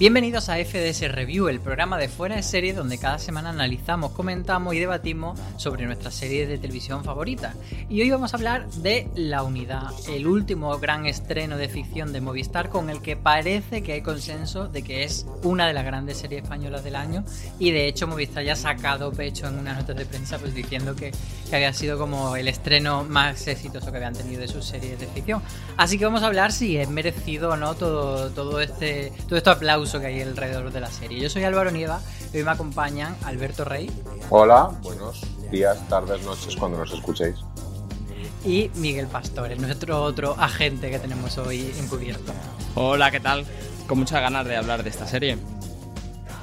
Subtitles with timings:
[0.00, 4.74] Bienvenidos a FDS Review, el programa de fuera de serie donde cada semana analizamos, comentamos
[4.74, 7.54] y debatimos sobre nuestras series de televisión favoritas.
[7.90, 12.22] Y hoy vamos a hablar de La Unidad, el último gran estreno de ficción de
[12.22, 16.16] Movistar con el que parece que hay consenso de que es una de las grandes
[16.16, 17.22] series españolas del año
[17.58, 20.96] y de hecho Movistar ya ha sacado pecho en unas notas de prensa pues diciendo
[20.96, 21.12] que,
[21.50, 25.06] que había sido como el estreno más exitoso que habían tenido de sus series de
[25.08, 25.42] ficción.
[25.76, 29.50] Así que vamos a hablar si es merecido o no todo, todo este todo este
[29.50, 31.18] aplauso que hay alrededor de la serie.
[31.18, 32.00] Yo soy Álvaro Nieva
[32.32, 33.90] y hoy me acompañan Alberto Rey.
[34.28, 37.36] Hola, buenos días, tardes, noches cuando nos escuchéis.
[38.44, 42.32] Y Miguel Pastores, nuestro otro agente que tenemos hoy encubierto.
[42.74, 43.44] Hola, ¿qué tal?
[43.88, 45.38] Con muchas ganas de hablar de esta serie.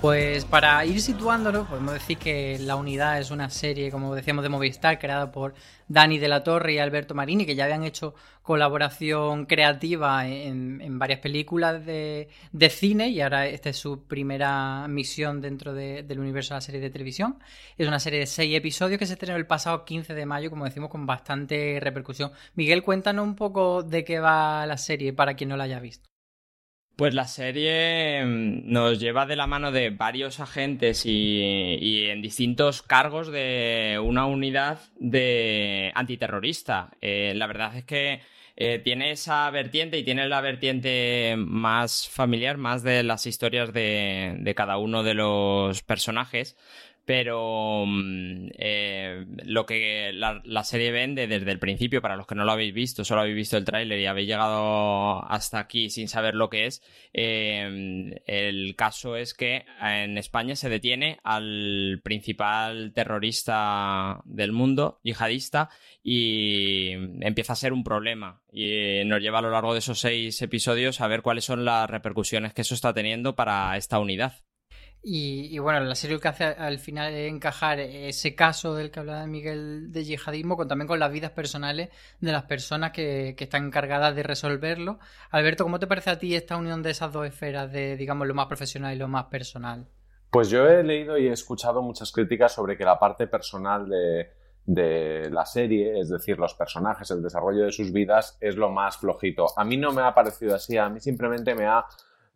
[0.02, 4.50] Pues para ir situándolo, podemos decir que La Unidad es una serie, como decíamos, de
[4.50, 5.56] Movistar, creada por
[5.88, 8.14] Dani de la Torre y Alberto Marini, que ya habían hecho
[8.44, 12.30] colaboración creativa en, varias películas de,
[12.70, 16.92] cine y ahora esta es su primera misión dentro del universo de la serie de
[16.92, 17.40] televisión.
[17.76, 20.66] Es una serie de seis episodios que se estrenó el pasado 15 de mayo, como
[20.66, 22.32] decimos, con bastante repercusión.
[22.54, 26.08] Miguel, cuéntanos un poco de qué va la serie para quien no la haya visto.
[26.98, 32.82] Pues la serie mm, nos lleva de la mano de varios agentes y, en distintos
[32.82, 36.90] cargos de una unidad de antiterrorista.
[37.02, 38.22] Eh, la verdad es que
[38.56, 44.54] eh, tiene esa vertiente y tiene la vertiente más familiar, más de las historias de
[44.58, 46.58] cada uno de los personajes
[47.08, 52.44] pero mm, eh, lo que la, serie vende desde el principio, para los que no
[52.44, 56.36] lo habéis visto, solo habéis visto el tráiler y habéis llegado hasta aquí sin saber
[56.36, 64.20] lo que es, eh, el caso es que en España se detiene al principal terrorista
[64.26, 65.70] del mundo, yihadista,
[66.04, 66.92] y
[67.22, 68.42] empieza a ser un problema.
[68.52, 71.90] Y nos lleva a lo largo de esos seis episodios a ver cuáles son las
[71.90, 74.34] repercusiones que eso está teniendo para esta unidad.
[75.10, 79.26] Y, bueno, la serie que hace al final es encajar ese caso del que hablaba
[79.26, 81.88] Miguel de yihadismo con, también con las vidas personales
[82.20, 85.00] de las personas que, están encargadas de resolverlo.
[85.32, 88.34] Alberto, ¿cómo te parece a ti esta unión de esas dos esferas de, digamos, lo
[88.34, 89.88] más profesional y lo más personal?
[90.30, 94.30] Pues yo he leído y he escuchado muchas críticas sobre que la parte personal de,
[94.66, 98.98] de la serie, es decir, los personajes, el desarrollo de sus vidas, es lo más
[98.98, 99.46] flojito.
[99.56, 101.86] A mí no me ha parecido así, a mí simplemente me ha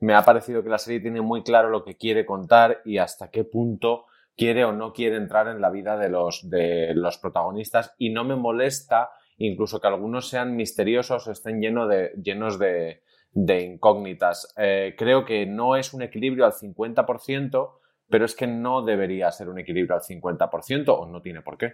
[0.01, 3.30] me ha parecido que la serie tiene muy claro lo que quiere contar y hasta
[3.30, 4.06] qué punto
[4.36, 8.24] quiere o no quiere entrar en la vida de los, de los protagonistas y no
[8.24, 14.53] me molesta incluso que algunos sean misteriosos o estén de, llenos de, de incógnitas.
[14.57, 17.71] Eh, creo que no es un equilibrio al 50%,
[18.09, 21.74] pero es que no debería ser un equilibrio al 50% o no tiene por qué.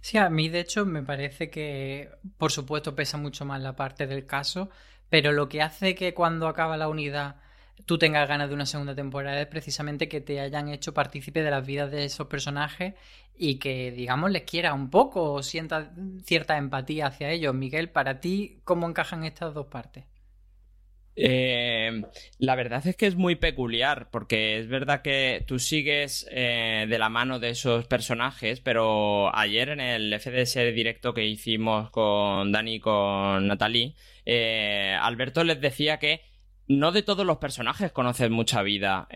[0.00, 4.06] Sí, a mí de hecho me parece que, por supuesto, pesa mucho más la parte
[4.06, 4.68] del caso,
[5.14, 7.36] pero lo que hace que cuando acaba la unidad
[7.86, 11.52] tú tengas ganas de una segunda temporada es precisamente que te hayan hecho partícipe de
[11.52, 12.94] las vidas de esos personajes
[13.36, 15.92] y que, digamos, les quiera un poco o sienta
[16.24, 17.54] cierta empatía hacia ellos.
[17.54, 20.04] Miguel, para ti, ¿cómo encajan estas dos partes?
[21.16, 22.02] Eh,
[22.38, 26.98] la verdad es que es muy peculiar, porque es verdad que tú sigues eh, de
[26.98, 32.74] la mano de esos personajes, pero ayer en el FDS directo que hicimos con Dani
[32.74, 33.94] y con Natalie,
[34.24, 36.22] eh, Alberto les decía que
[36.66, 39.06] no de todos los personajes conoces mucha vida.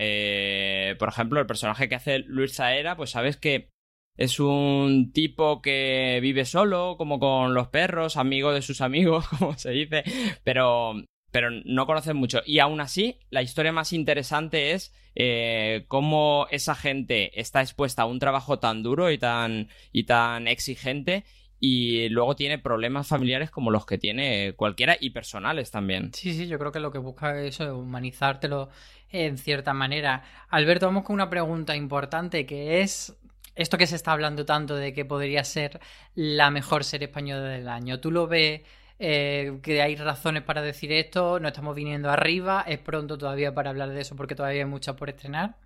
[0.99, 3.71] por ejemplo, el personaje que hace Luis Zaera, pues sabes que
[4.19, 9.57] es un tipo que vive solo, como con los perros, amigo de sus amigos, como
[9.57, 10.05] se dice,
[10.45, 10.95] pero
[11.31, 12.41] pero no conocen mucho.
[12.47, 18.07] Y aún así, la historia más interesante es eh, cómo esa gente está expuesta a
[18.07, 21.25] un trabajo tan duro y tan, y tan exigente
[21.61, 26.13] y luego tiene problemas familiares como los que tiene cualquiera y personales también.
[26.15, 28.69] Sí, sí, yo creo que lo que busca es humanizártelo
[29.11, 30.23] en cierta manera.
[30.49, 33.17] Alberto, vamos con una pregunta importante que es
[33.57, 35.81] esto que se está hablando tanto de que podría ser
[36.15, 37.99] la mejor serie española del año.
[37.99, 38.63] ¿Tú lo ves
[38.99, 43.71] eh, que hay razones para decir esto, no estamos viniendo arriba, es pronto todavía para
[43.71, 45.57] hablar de eso porque todavía hay mucho por estrenar.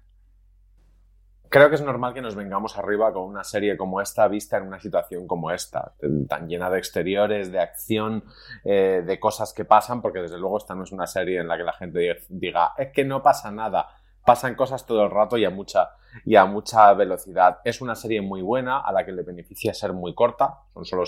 [1.53, 4.67] Creo que es normal que nos vengamos arriba con una serie como esta, vista en
[4.67, 5.93] una situación como esta,
[6.27, 8.25] tan llena de exteriores, de acción,
[8.65, 11.59] eh, de cosas que pasan, porque desde luego esta no es una serie en la
[11.59, 13.87] que la gente diga, es que no pasa nada,
[14.25, 15.91] pasan cosas todo el rato y a mucha,
[16.25, 17.59] y a mucha velocidad.
[17.65, 21.05] Es una serie muy buena, a la que le beneficia ser muy corta, son solo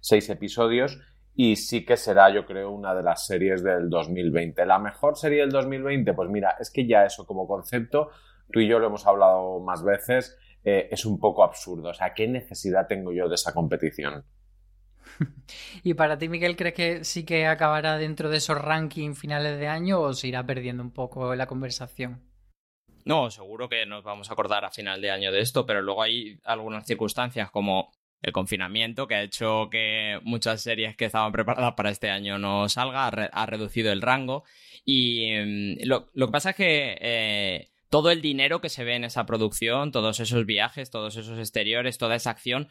[0.00, 1.00] seis episodios,
[1.34, 4.66] y sí que será, yo creo, una de las series del 2020.
[4.66, 6.12] ¿La mejor serie del 2020?
[6.12, 8.10] Pues mira, es que ya eso como concepto,
[8.52, 11.90] tú y yo lo hemos hablado más veces, eh, es un poco absurdo.
[11.90, 14.24] O sea, ¿qué necesidad tengo yo de esa competición?
[15.82, 19.68] ¿Y para ti, Miguel, crees que sí que acabará dentro de esos rankings finales de
[19.68, 22.22] año o se irá perdiendo un poco la conversación?
[23.04, 26.02] No, seguro que nos vamos a acordar a final de año de esto, pero luego
[26.02, 27.90] hay algunas circunstancias como
[28.22, 32.68] el confinamiento que ha hecho que muchas series que estaban preparadas para este año no
[32.68, 34.44] salga, ha, reducido el rango.
[34.84, 39.04] Y mm, lo, que pasa es que eh, todo el dinero que se ve en
[39.04, 42.68] esa producción, todos esos viajes, todos esos exteriores, toda esa acción,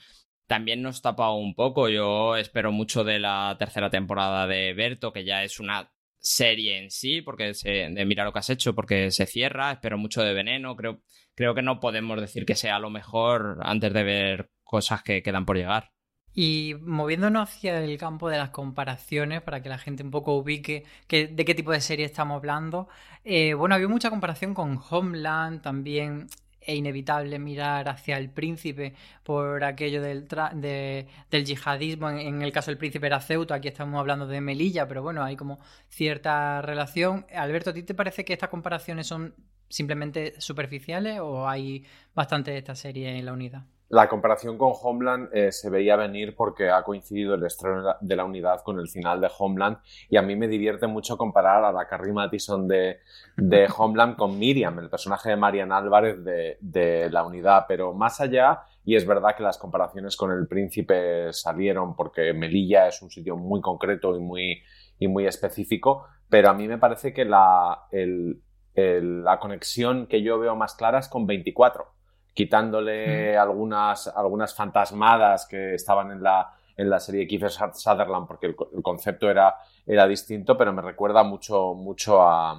[0.47, 1.89] también nos tapa un poco.
[1.89, 6.91] Yo espero mucho de la tercera temporada de Berto, que ya es una serie en
[6.91, 10.75] sí, porque de mira lo que has hecho, porque se cierra, espero mucho de Veneno,
[10.75, 11.01] creo,
[11.35, 15.45] creo que no podemos decir que sea lo mejor antes de ver cosas que quedan
[15.45, 15.91] por llegar.
[16.33, 20.85] Y moviéndonos hacia el campo de las comparaciones, para que la gente un poco ubique
[21.09, 22.87] de qué tipo de serie estamos hablando,
[23.25, 26.27] eh, bueno, había mucha comparación con Homeland, también
[26.61, 28.93] es inevitable mirar hacia el príncipe
[29.23, 32.09] por aquello del, del yihadismo.
[32.11, 35.35] En, el caso del príncipe era Ceuta, aquí estamos hablando de Melilla, pero bueno, hay
[35.35, 37.25] como cierta relación.
[37.35, 39.35] Alberto, ¿a ti te parece que estas comparaciones son
[39.71, 41.83] simplemente superficiales o hay
[42.13, 43.63] bastante de esta serie en la unidad?
[43.91, 48.23] La comparación con Homeland eh, se veía venir porque ha coincidido el estreno de la
[48.23, 49.79] unidad con el final de Homeland
[50.09, 52.99] y a mí me divierte mucho comparar a la Carrie Mathison de,
[53.35, 58.21] de Homeland con Miriam, el personaje de Marian Álvarez de, de, la unidad, pero más
[58.21, 63.11] allá, y es verdad que las comparaciones con el príncipe salieron porque Melilla es un
[63.11, 64.63] sitio muy concreto y muy,
[64.99, 68.41] y muy específico, pero a mí me parece que la, el,
[68.75, 71.87] la conexión que yo veo más clara es con 24
[72.33, 78.55] quitándole algunas, algunas fantasmadas que estaban en la, en la serie Kiefer Sutherland, porque el,
[78.55, 79.55] concepto era,
[79.85, 82.57] era distinto, pero me recuerda mucho, mucho a,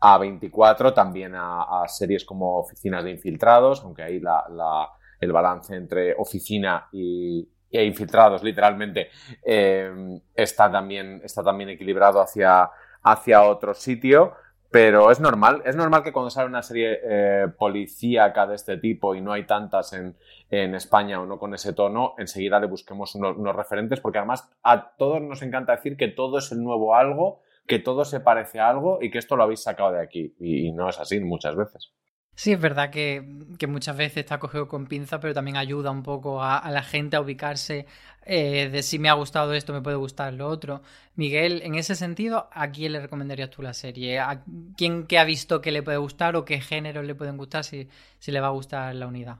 [0.00, 4.88] a 24, también a, series como Oficinas de Infiltrados, aunque ahí la, la,
[5.20, 9.08] el balance entre oficina y, e infiltrados, literalmente,
[9.42, 12.70] eh, está, también, está también equilibrado hacia,
[13.02, 14.34] hacia otro sitio.
[14.74, 19.14] Pero es normal, es normal que cuando sale una serie eh, policíaca de este tipo
[19.14, 20.16] y no hay tantas en,
[20.50, 25.22] España o no con ese tono, enseguida le busquemos unos, referentes, porque además a todos
[25.22, 28.98] nos encanta decir que todo es el nuevo algo, que todo se parece a algo
[29.00, 30.34] y que esto lo habéis sacado de aquí.
[30.40, 31.92] y no es así muchas veces.
[32.36, 33.22] Sí, es verdad que,
[33.68, 37.20] muchas veces está cogido con pinza, pero también ayuda un poco a, la gente a
[37.20, 37.86] ubicarse
[38.26, 40.82] eh, de si me ha gustado esto, me puede gustar lo otro.
[41.14, 44.18] Miguel, en ese sentido, ¿a quién le recomendarías tú la serie?
[44.18, 44.42] ¿A
[44.76, 47.88] quién que ha visto que le puede gustar o qué géneros le pueden gustar si,
[48.18, 49.38] si le va a gustar la unidad?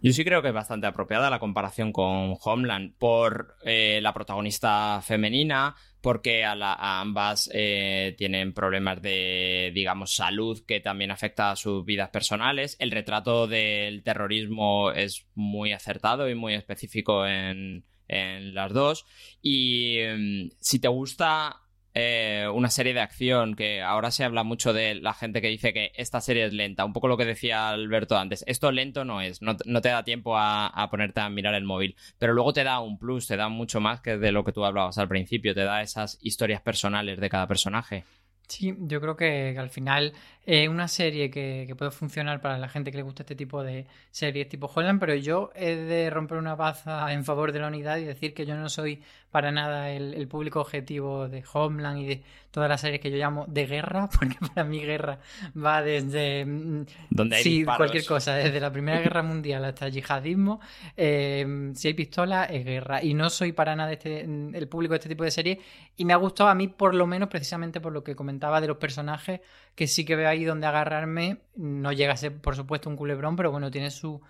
[0.00, 5.00] Yo sí creo que es bastante apropiada la comparación con Homeland por eh, la protagonista
[5.02, 11.84] femenina, porque a, ambas eh, tienen problemas de, digamos, salud que también afecta a sus
[11.84, 12.76] vidas personales.
[12.78, 19.06] El retrato del terrorismo es muy acertado y muy específico en, las dos.
[19.42, 21.63] Y mm, si te gusta
[21.94, 25.72] eh, una serie de acción, que ahora se habla mucho de la gente que dice
[25.72, 29.20] que esta serie es lenta, un poco lo que decía Alberto antes, esto lento no
[29.20, 32.64] es, no, te da tiempo a, a, ponerte a mirar el móvil, pero luego te
[32.64, 35.54] da un plus, te da mucho más que de lo que tú hablabas al principio,
[35.54, 38.04] te da esas historias personales de cada personaje.
[38.48, 40.12] Sí, yo creo que, al final
[40.46, 43.86] es una serie que, puede funcionar para la gente que le gusta este tipo de
[44.10, 47.96] series tipo Holland, pero yo he de romper una baza en favor de la unidad
[47.98, 52.22] y decir que yo no soy para nada el, público objetivo de Homeland y de
[52.50, 55.18] todas las series que yo llamo de guerra, porque para mí guerra
[55.56, 60.60] va desde mm, ¿Donde sí, cualquier cosa, desde la Primera Guerra Mundial hasta el yihadismo,
[60.96, 63.02] eh, si hay pistola es guerra.
[63.02, 65.58] Y no soy para nada este, el público de este tipo de series
[65.96, 68.68] y me ha gustado a mí por lo menos precisamente por lo que comentaba de
[68.68, 69.40] los personajes,
[69.74, 73.36] que sí que veo ahí donde agarrarme, no llega a ser por supuesto un culebrón,
[73.36, 74.20] pero bueno, tiene sus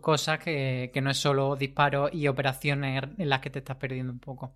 [0.00, 4.12] cosas que, que no es solo disparos y operaciones en las que te estás perdiendo
[4.12, 4.54] un poco.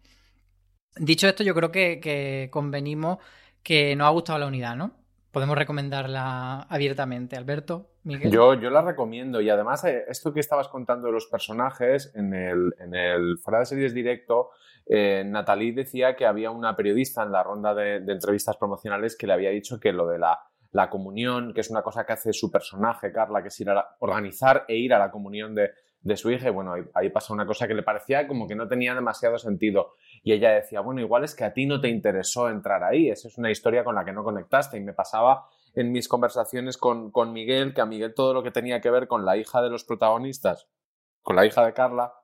[0.97, 3.19] Dicho esto, yo creo que, convenimos
[3.63, 4.95] que nos ha gustado la unidad, ¿no?
[5.31, 7.37] Podemos recomendarla abiertamente.
[7.37, 8.31] Alberto, Miguel.
[8.31, 9.41] Yo, yo la recomiendo.
[9.41, 13.61] Y además eh, esto que estabas contando de los personajes en el, en el fuera
[13.61, 14.51] de series directo,
[14.87, 19.33] eh, Natalie decía que había una periodista en la ronda de, entrevistas promocionales que le
[19.33, 20.41] había dicho que lo de la,
[20.73, 23.97] la, comunión, que es una cosa que hace su personaje, Carla, que es ir a
[24.01, 25.71] organizar e ir a la comunión de,
[26.03, 26.49] de su hija.
[26.49, 29.95] Y bueno, ahí, pasa una cosa que le parecía como que no tenía demasiado sentido.
[30.23, 33.29] Y ella decía, bueno, igual es que a ti no te interesó entrar ahí, esa
[33.29, 37.11] es una historia con la que no conectaste y me pasaba en mis conversaciones con,
[37.11, 39.71] con Miguel que a Miguel todo lo que tenía que ver con la hija de
[39.71, 40.69] los protagonistas,
[41.23, 42.15] con la hija de Carla,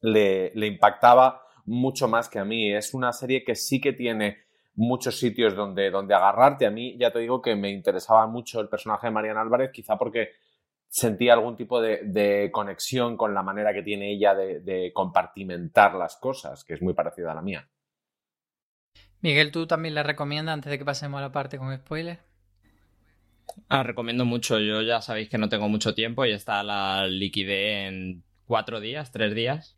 [0.00, 2.72] le, le impactaba mucho más que a mí.
[2.72, 4.38] Es una serie que sí que tiene
[4.74, 6.66] muchos sitios donde, donde agarrarte.
[6.66, 9.96] A mí ya te digo que me interesaba mucho el personaje de Mariana Álvarez, quizá
[9.96, 10.30] porque
[10.88, 16.64] sentía algún tipo de, conexión con la manera que tiene ella de, compartimentar las cosas,
[16.64, 17.68] que es muy parecida a la mía.
[19.20, 22.20] Miguel, ¿tú también la recomiendas antes de que pasemos a la parte con spoilers?
[23.68, 24.58] Ah, recomiendo mucho.
[24.58, 29.12] Yo ya sabéis que no tengo mucho tiempo y está la liquidez en cuatro días,
[29.12, 29.76] tres días.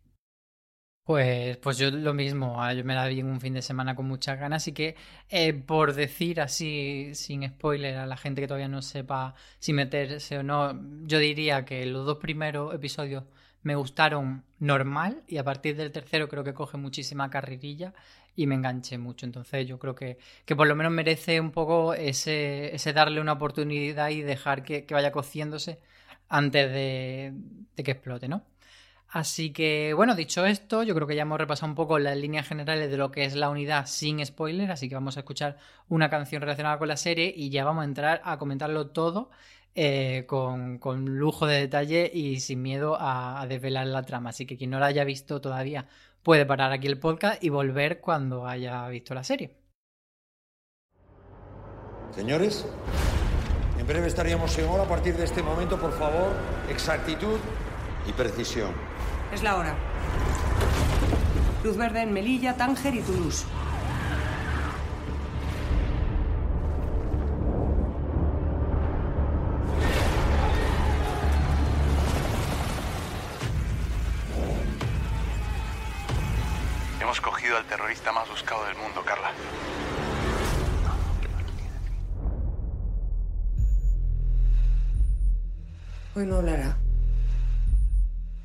[1.05, 3.95] Pues, pues yo lo mismo, ah, yo me la vi en un fin de semana
[3.95, 4.95] con muchas ganas, así que
[5.29, 10.39] eh, por decir así, sin spoiler a la gente que todavía no sepa si meterse
[10.39, 10.73] o no,
[11.05, 13.23] yo diría que los dos primeros episodios
[13.61, 17.93] me gustaron normal y a partir del tercero creo que coge muchísima carrerilla
[18.35, 19.25] y me enganché mucho.
[19.25, 23.33] Entonces yo creo que, que por lo menos merece un poco ese, ese darle una
[23.33, 25.79] oportunidad y dejar que, que vaya cociéndose
[26.29, 27.33] antes de,
[27.75, 28.43] de que explote, ¿no?
[29.15, 32.47] Así que, bueno, dicho esto, yo creo que ya hemos repasado un poco las líneas
[32.47, 36.09] generales de lo que es la unidad sin spoiler, así que vamos a escuchar una
[36.09, 39.29] canción relacionada con la serie y ya vamos a entrar a comentarlo todo
[39.73, 44.31] eh, con, lujo de detalle y sin miedo a, desvelar la trama.
[44.31, 45.87] Así que quien no la haya visto todavía
[46.25, 49.55] puede parar aquí el podcast y volver cuando haya visto la serie.
[52.15, 52.65] Señores,
[53.77, 54.83] en breve estaríamos en hora.
[54.83, 56.33] A partir de este momento, por favor,
[56.67, 57.37] exactitud
[58.09, 58.71] y precisión.
[59.31, 59.75] Es la hora.
[61.63, 63.45] Luz verde en Melilla, Tánger y Toulouse.
[77.15, 79.31] Hemos cogido al terrorista más buscado del mundo, Carla.
[86.13, 86.77] Hoy no hablará.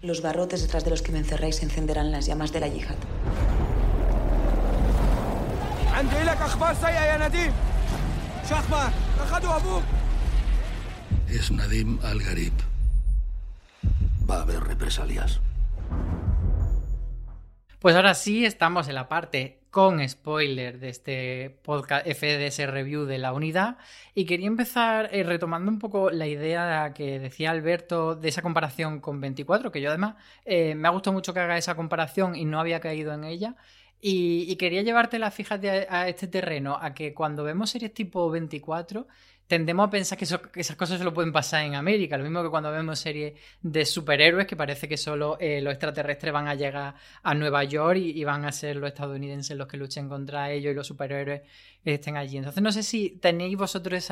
[0.02, 2.94] Los barrotes detrás de los que me encerráis encenderán las llamas de la yihad.
[11.26, 12.54] Es Nadim Al-Gharib.
[14.30, 15.40] Va a haber represalias.
[17.80, 23.16] Pues ahora sí estamos en la parte con spoiler de este podcast FDS Review de
[23.16, 23.78] la unidad
[24.14, 29.00] y quería empezar eh, retomando un poco la idea que decía Alberto de esa comparación
[29.00, 32.44] con 24, que yo además eh, me ha gustado mucho que haga esa comparación y
[32.44, 33.56] no había caído en ella.
[34.02, 39.06] Y, quería llevártela, fíjate, a, a este terreno, a que cuando vemos series tipo 24,
[39.50, 42.16] tendemos a pensar que, esas cosas solo pueden pasar en América.
[42.16, 46.32] Lo mismo que cuando vemos series de superhéroes, que parece que solo eh, los extraterrestres
[46.32, 50.08] van a llegar a Nueva York y, van a ser los estadounidenses los que luchen
[50.08, 51.42] contra ellos y los superhéroes
[51.84, 52.36] estén allí.
[52.36, 54.08] Entonces no sé si tenéis vosotros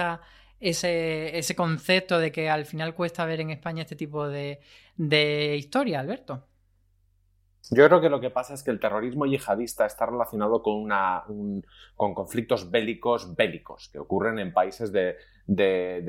[0.58, 4.58] ese, ese concepto de que al final cuesta ver en España este tipo de
[5.56, 6.48] historia, Alberto.
[7.70, 11.24] Yo creo que lo que pasa es que el terrorismo yihadista está relacionado con, una,
[11.96, 15.16] con conflictos bélicos bélicos que ocurren en países de,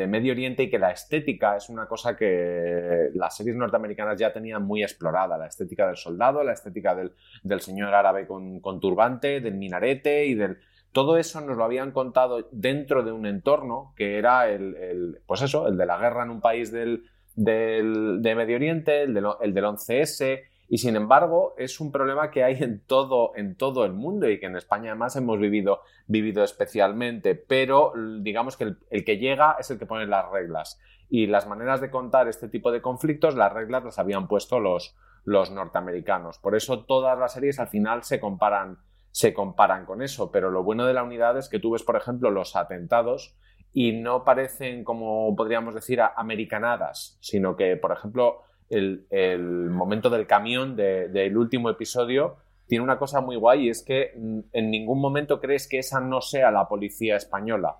[0.08, 4.64] Medio Oriente y que la estética es una cosa que las series norteamericanas ya tenían
[4.64, 5.38] muy explorada.
[5.38, 10.60] La estética del soldado, la estética del, señor árabe con, turbante, del minarete y del,
[10.94, 15.68] todo eso nos lo habían contado dentro de un entorno que era el, pues eso,
[15.68, 17.04] el de la guerra en un país del,
[17.36, 22.44] del de Medio Oriente, el, el del 11S, y sin embargo, es un problema que
[22.44, 26.44] hay en todo, en todo el mundo y que en España además hemos vivido, vivido
[26.44, 30.80] especialmente, pero digamos que el, que llega es el que pone las reglas.
[31.10, 34.96] Y las maneras de contar este tipo de conflictos, las reglas las habían puesto los,
[35.24, 36.38] los norteamericanos.
[36.38, 38.78] Por eso todas las series al final se comparan,
[39.10, 40.32] se comparan con eso.
[40.32, 43.36] Pero lo bueno de la unidad es que tú ves, por ejemplo, los atentados
[43.74, 50.76] y no parecen, como podríamos decir, americanadas, sino que, por ejemplo, el, momento del camión
[50.76, 55.68] del último episodio tiene una cosa muy guay y es que en ningún momento crees
[55.68, 57.78] que esa no sea la policía española.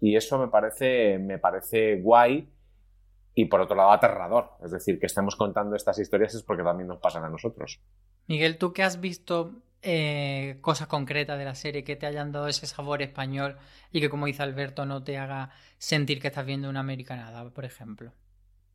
[0.00, 2.48] Y eso me parece, me parece guay
[3.34, 4.50] y por otro lado aterrador.
[4.64, 7.80] Es decir, que estemos contando estas historias es porque también nos pasan a nosotros.
[8.26, 12.48] Miguel, ¿tú qué has visto eh, cosas concretas de la serie que te hayan dado
[12.48, 13.56] ese sabor español
[13.92, 17.64] y que, como dice Alberto, no te haga sentir que estás viendo una americanada, por
[17.64, 18.12] ejemplo?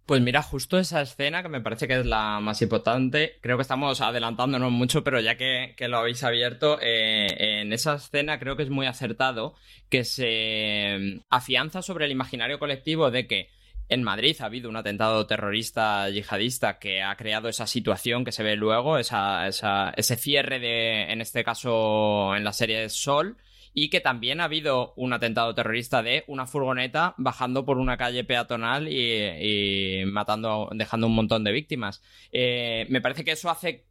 [0.09, 3.61] Pues mira, justo esa escena que me parece que es la más importante, creo que
[3.61, 7.27] estamos adelantándonos mucho, pero ya que, lo habéis abierto, eh,
[7.61, 9.53] en esa escena creo que es muy acertado
[9.87, 13.49] que se mm, afianza sobre el imaginario colectivo de que
[13.87, 18.41] en Madrid ha habido un atentado terrorista yihadista que ha creado esa situación que se
[18.41, 23.37] ve luego, esa, ese cierre de, en este caso, en la serie Sol,
[23.73, 28.23] y que también ha habido un atentado terrorista de una furgoneta bajando por una calle
[28.23, 32.01] peatonal y, matando, dejando un montón de víctimas.
[32.31, 33.85] Eh, me parece que eso hace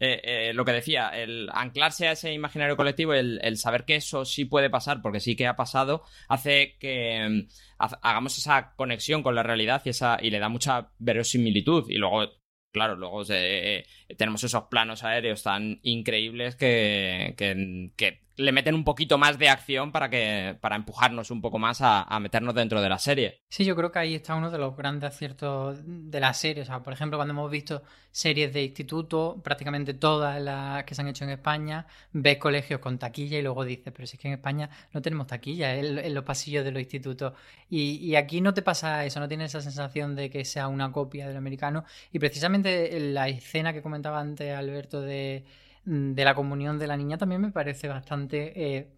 [0.00, 4.24] eh, eh, lo que decía, el anclarse a ese imaginario colectivo, el, saber que eso
[4.24, 7.48] sí puede pasar, porque sí que ha pasado, hace que mm,
[7.78, 11.88] hagamos esa conexión con la realidad y, esa, y le da mucha verosimilitud.
[11.88, 12.32] Y luego,
[12.72, 19.38] claro, luego tenemos esos planos aéreos tan increíbles que, que le meten un poquito más
[19.38, 23.42] de acción para que para empujarnos un poco más a, meternos dentro de la serie.
[23.48, 26.62] Sí, yo creo que ahí está uno de los grandes aciertos de la serie.
[26.62, 31.02] O sea, por ejemplo, cuando hemos visto series de instituto, prácticamente todas las que se
[31.02, 34.28] han hecho en España, ves colegios con taquilla y luego dices, pero si es que
[34.28, 37.34] en España no tenemos taquilla en, los pasillos de los institutos.
[37.68, 40.92] Y, y, aquí no te pasa eso, no tienes esa sensación de que sea una
[40.92, 41.84] copia del americano.
[42.12, 45.44] Y precisamente la escena que comentaba antes Alberto de
[45.84, 48.88] de la comunión de la niña también me parece bastante eh,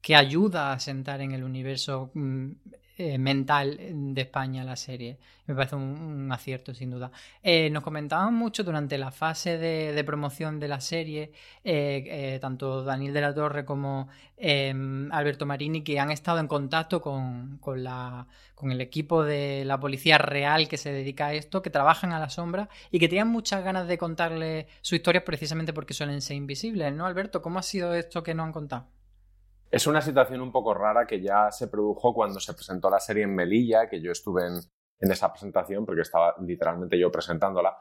[0.00, 2.50] que ayuda a sentar en el universo mm,
[3.00, 5.18] eh, mental de España la serie.
[5.46, 7.12] Me parece un, acierto, sin duda.
[7.44, 11.30] Eh, nos comentaban mucho durante la fase de, promoción de la serie,
[11.62, 17.00] eh, tanto Daniel de la Torre como em, Alberto Marini, que han estado en contacto
[17.00, 21.70] con, la, con el equipo de la policía real que se dedica a esto, que
[21.70, 25.94] trabajan a la sombra y que tenían muchas ganas de contarle su historia precisamente porque
[25.94, 27.42] suelen ser invisibles, ¿no, Alberto?
[27.42, 28.97] ¿Cómo ha sido esto que nos han contado?
[29.70, 33.24] Es una situación un poco rara que ya se produjo cuando se presentó la serie
[33.24, 34.60] en Melilla, que yo estuve en,
[34.98, 37.76] esa presentación porque estaba literalmente yo presentándola,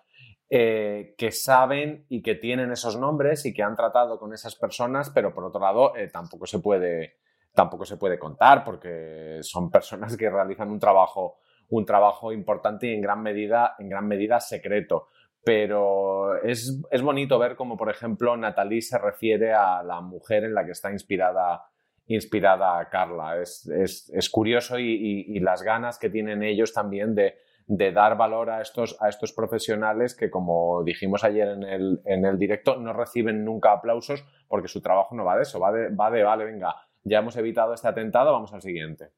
[0.49, 5.09] eh, que saben y que tienen esos nombres y que han tratado con esas personas,
[5.11, 7.19] pero por otro lado eh, tampoco se puede
[7.53, 12.93] tampoco se puede contar porque son personas que realizan un trabajo un trabajo importante y
[12.93, 15.07] en gran medida en gran medida secreto.
[15.43, 20.53] Pero es, es bonito ver cómo por ejemplo Natalie se refiere a la mujer en
[20.53, 21.63] la que está inspirada
[22.07, 23.41] inspirada a Carla.
[23.41, 27.35] Es, es, curioso y, las ganas que tienen ellos también de,
[27.67, 32.37] dar valor a estos, a estos profesionales que, como dijimos ayer en el, en el
[32.37, 36.09] directo, no reciben nunca aplausos porque su trabajo no va de eso, va de, va
[36.09, 39.11] de, vale, venga, ya hemos evitado este atentado, vamos al siguiente.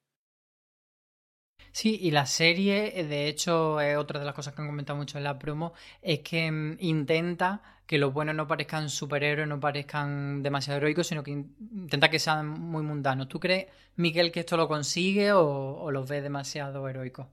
[1.71, 5.23] Sí, y la serie, de hecho, otra de las cosas que han comentado mucho en
[5.23, 10.77] la promo, es que mm, intenta que los buenos no parezcan superhéroes, no parezcan demasiado
[10.77, 13.27] heroicos, sino que intenta que sean muy mundanos.
[13.27, 17.25] ¿Tú crees, Miguel, que esto lo consigue o, los ves demasiado heroicos?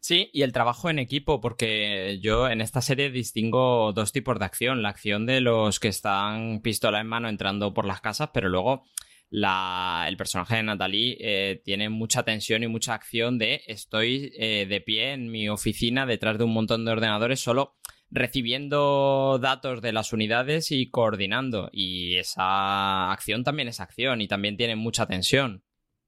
[0.00, 4.44] Sí, y el trabajo en equipo, porque yo en esta serie distingo dos tipos de
[4.44, 4.82] acción.
[4.82, 8.84] La acción de los que están pistola en mano entrando por las casas, pero luego
[9.30, 14.80] el personaje de Natalie eh, tiene mucha tensión y mucha acción de estoy eh, de
[14.80, 17.76] pie en mi oficina detrás de un montón de ordenadores solo
[18.10, 21.68] recibiendo datos de las unidades y coordinando.
[21.72, 25.62] Y esa acción también es acción y también tiene mucha tensión.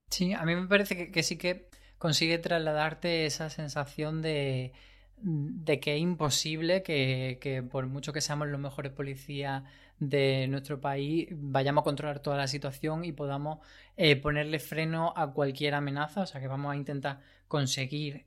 [0.09, 4.73] Sí, a mí me parece que, sí que consigue trasladarte esa sensación de,
[5.19, 9.63] de que es imposible que, que, por mucho que seamos los mejores policías
[10.01, 13.59] de nuestro país, vayamos a controlar toda la situación y podamos
[13.97, 16.23] eh, ponerle freno a cualquier amenaza.
[16.23, 18.27] O sea, que vamos a intentar conseguir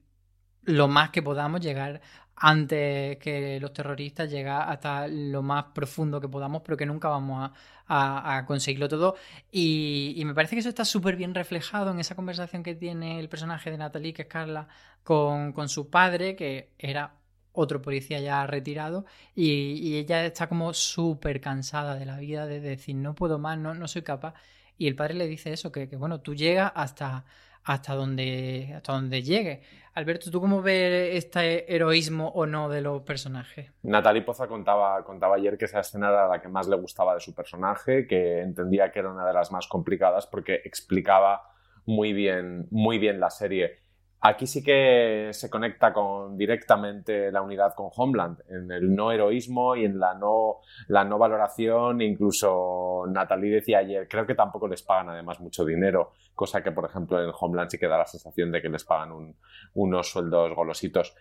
[0.63, 2.01] lo más que podamos, llegar
[2.35, 7.51] antes que los terroristas, llegar hasta lo más profundo que podamos, pero que nunca vamos
[7.87, 9.15] a, conseguirlo todo.
[9.51, 13.29] Y, me parece que eso está súper bien reflejado en esa conversación que tiene el
[13.29, 14.67] personaje de Natalie, que es Carla,
[15.03, 17.15] con, con su padre, que era
[17.53, 22.95] otro policía ya retirado, y, ella está como súper cansada de la vida, de decir,
[22.95, 24.33] no puedo más, no, no soy capaz.
[24.77, 27.25] Y el padre le dice eso, que, bueno, tú llegas hasta,
[27.63, 29.61] hasta donde, hasta donde llegue.
[29.93, 33.71] Alberto, ¿tú cómo ves este heroísmo o no de los personajes?
[33.83, 37.19] Natalie Poza contaba, contaba ayer que esa escena era la que más le gustaba de
[37.19, 41.43] su personaje, que entendía que era una de las más complicadas porque explicaba
[41.85, 43.82] muy bien, muy bien la serie.
[44.25, 49.75] Aquí sí que se conecta con, directamente la unidad con Homeland, en el no heroísmo
[49.75, 52.01] y en la no, la no valoración.
[52.01, 56.85] Incluso Natalie decía ayer, creo que tampoco les pagan además mucho dinero, cosa que por
[56.85, 59.35] ejemplo en Homeland sí que da la sensación de que les pagan
[59.73, 61.13] unos sueldos golositos.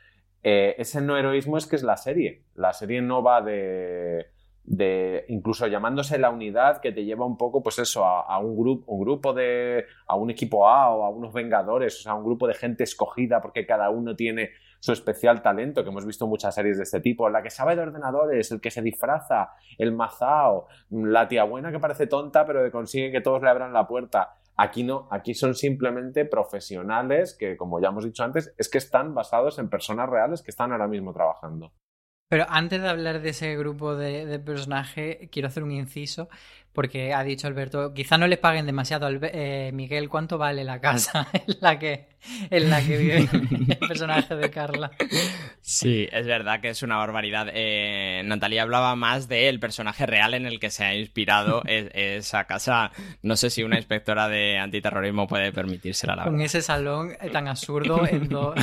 [0.45, 2.45] Eh, ese no heroísmo es que es la serie.
[2.55, 4.31] La serie no va de
[4.65, 8.93] de incluso llamándose la unidad que te lleva un poco, pues eso, a, un, grupo
[8.93, 12.47] un grupo de, a un equipo A o a unos vengadores, o sea, un grupo
[12.47, 16.77] de gente escogida porque cada uno tiene su especial talento, que hemos visto muchas series
[16.77, 21.29] de este tipo, la que sabe de ordenadores, el que se disfraza, el mazao, la
[21.29, 24.35] tía buena que parece tonta pero que consigue que todos le abran la puerta.
[24.57, 29.15] Aquí no, aquí son simplemente profesionales que, como ya hemos dicho antes, es que están
[29.15, 31.73] basados en personas reales que están ahora mismo trabajando.
[32.33, 36.31] Pero antes de hablar de ese grupo de, de personajes, quiero hacer un inciso
[36.73, 39.09] porque ha dicho Alberto, quizá no les paguen demasiado.
[39.11, 42.09] Eh, Miguel, ¿cuánto vale la casa en la que,
[42.51, 44.91] en la que vive el personaje de Carla?
[45.61, 47.49] Sí, es verdad que es una barbaridad.
[47.53, 52.91] Eh, Natalia hablaba más del personaje real en el que se ha inspirado esa casa.
[53.23, 58.07] No sé si una inspectora de antiterrorismo puede permitírsela, la Con ese salón tan absurdo
[58.07, 58.55] en dos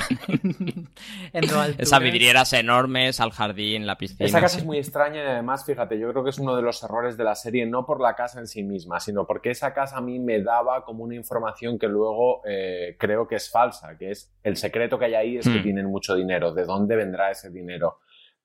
[1.34, 1.44] en
[1.78, 4.26] Esas vidrieras enormes, al jardín, la piscina.
[4.26, 6.82] Esa casa es muy extraña y además, fíjate, yo creo que es uno de los
[6.84, 9.98] errores de la serie, no por la casa en sí misma, sino porque esa casa
[9.98, 14.12] a mí me daba como una información que luego eh, creo que es falsa, que
[14.12, 15.64] es el secreto que hay ahí es que hmm.
[15.64, 18.00] tienen mucho dinero, ¿de dónde vendrá ese dinero?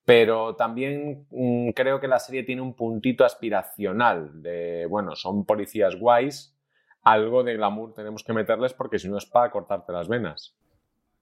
[0.05, 5.95] Pero también mm, creo que la serie tiene un puntito aspiracional de, bueno, son policías
[5.95, 6.55] guays,
[7.01, 10.55] algo de glamour tenemos que meterles porque si no es para cortarte las venas.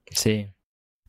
[0.06, 0.48] Sí.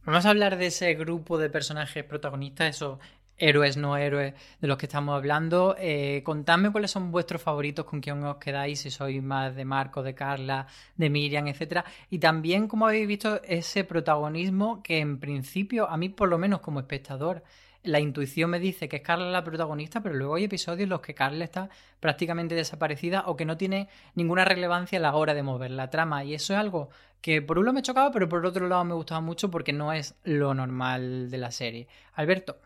[0.05, 2.99] Vamos a hablar de ese grupo de personajes protagonistas, eso
[3.37, 5.75] héroes, no héroes de los que estamos hablando.
[5.79, 10.03] Eh, contadme cuáles son vuestros favoritos, con quién os quedáis, si sois más de Marco,
[10.03, 11.85] de Carla, de Miriam, etcétera.
[12.09, 16.61] Y también cómo habéis visto ese protagonismo que en principio, a mí por lo menos
[16.61, 17.43] como espectador,
[17.85, 21.01] la intuición me dice que es Carla la protagonista, pero luego hay episodios en los
[21.01, 21.69] que Carla está
[21.99, 26.23] prácticamente desaparecida o que no tiene ninguna relevancia a la hora de mover la trama.
[26.23, 26.89] Y eso es algo
[27.21, 29.93] que por un lado me chocaba, pero por otro lado me gustaba mucho porque no
[29.93, 31.87] es lo normal de la serie.
[32.13, 32.57] Alberto.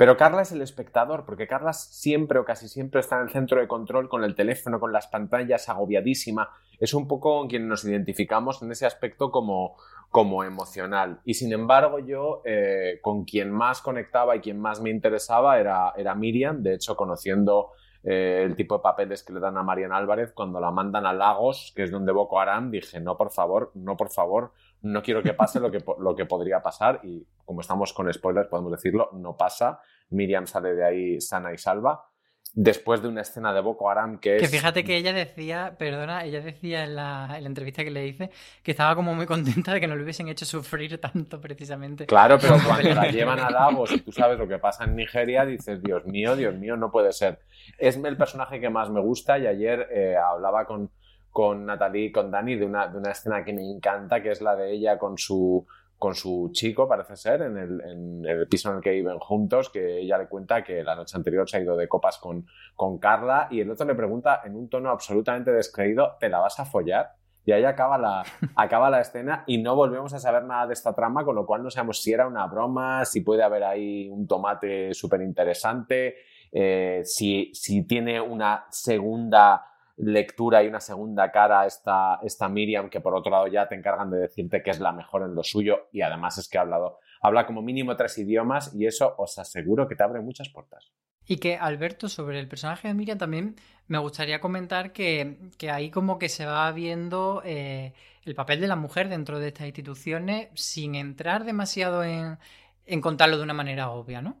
[0.00, 3.60] Pero Carla es el espectador, porque Carla siempre o casi siempre está en el centro
[3.60, 6.48] de control con el teléfono, con las pantallas, agobiadísima.
[6.78, 9.76] Es un poco con quien nos identificamos en ese aspecto como,
[10.08, 11.20] como emocional.
[11.26, 15.92] Y sin embargo, yo eh, con quien más conectaba y quien más me interesaba era,
[15.94, 16.62] era Miriam.
[16.62, 20.60] De hecho, conociendo eh, el tipo de papeles que le dan a Marian Álvarez, cuando
[20.60, 24.08] la mandan a Lagos, que es donde Boko Haram, dije, no, por favor, no, por
[24.08, 28.12] favor, no quiero que pase lo que, lo que podría pasar y como estamos con
[28.12, 29.80] spoilers podemos decirlo, no pasa.
[30.10, 32.04] Miriam sale de ahí sana y salva.
[32.52, 34.42] Después de una escena de Boko Haram que es...
[34.42, 38.30] Que fíjate que ella decía, perdona, ella decía en la, entrevista que le hice
[38.64, 42.06] que estaba como muy contenta de que no le hubiesen hecho sufrir tanto precisamente.
[42.06, 45.44] Claro, pero cuando la llevan a Davos y tú sabes lo que pasa en Nigeria,
[45.44, 47.38] dices, Dios mío, Dios mío, no puede ser.
[47.78, 50.90] Es el personaje que más me gusta y ayer eh, hablaba con,
[51.30, 54.56] con Natalie, con Dani, de una, de una escena que me encanta, que es la
[54.56, 55.66] de ella con su,
[56.00, 59.68] con su chico, parece ser, en el, en el, piso en el que viven juntos,
[59.68, 62.98] que ella le cuenta que la noche anterior se ha ido de copas con, con
[62.98, 66.64] Carla y el otro le pregunta en un tono absolutamente descreído, ¿te la vas a
[66.64, 67.16] follar?
[67.44, 68.24] Y ahí acaba la,
[68.56, 71.62] acaba la escena y no volvemos a saber nada de esta trama, con lo cual
[71.62, 76.16] no sabemos si era una broma, si puede haber ahí un tomate súper interesante,
[76.50, 79.66] eh, si, si tiene una segunda
[80.02, 83.74] lectura y una segunda cara a esta, esta Miriam, que por otro lado ya te
[83.74, 86.62] encargan de decirte que es la mejor en lo suyo y además es que ha
[86.62, 90.92] hablado, habla como mínimo tres idiomas y eso os aseguro que te abre muchas puertas.
[91.26, 95.90] Y que, Alberto, sobre el personaje de Miriam también me gustaría comentar que, que ahí
[95.90, 97.92] como que se va viendo eh,
[98.24, 102.38] el papel de la mujer dentro de estas instituciones sin entrar demasiado en,
[102.86, 104.38] en contarlo de una manera obvia, ¿no?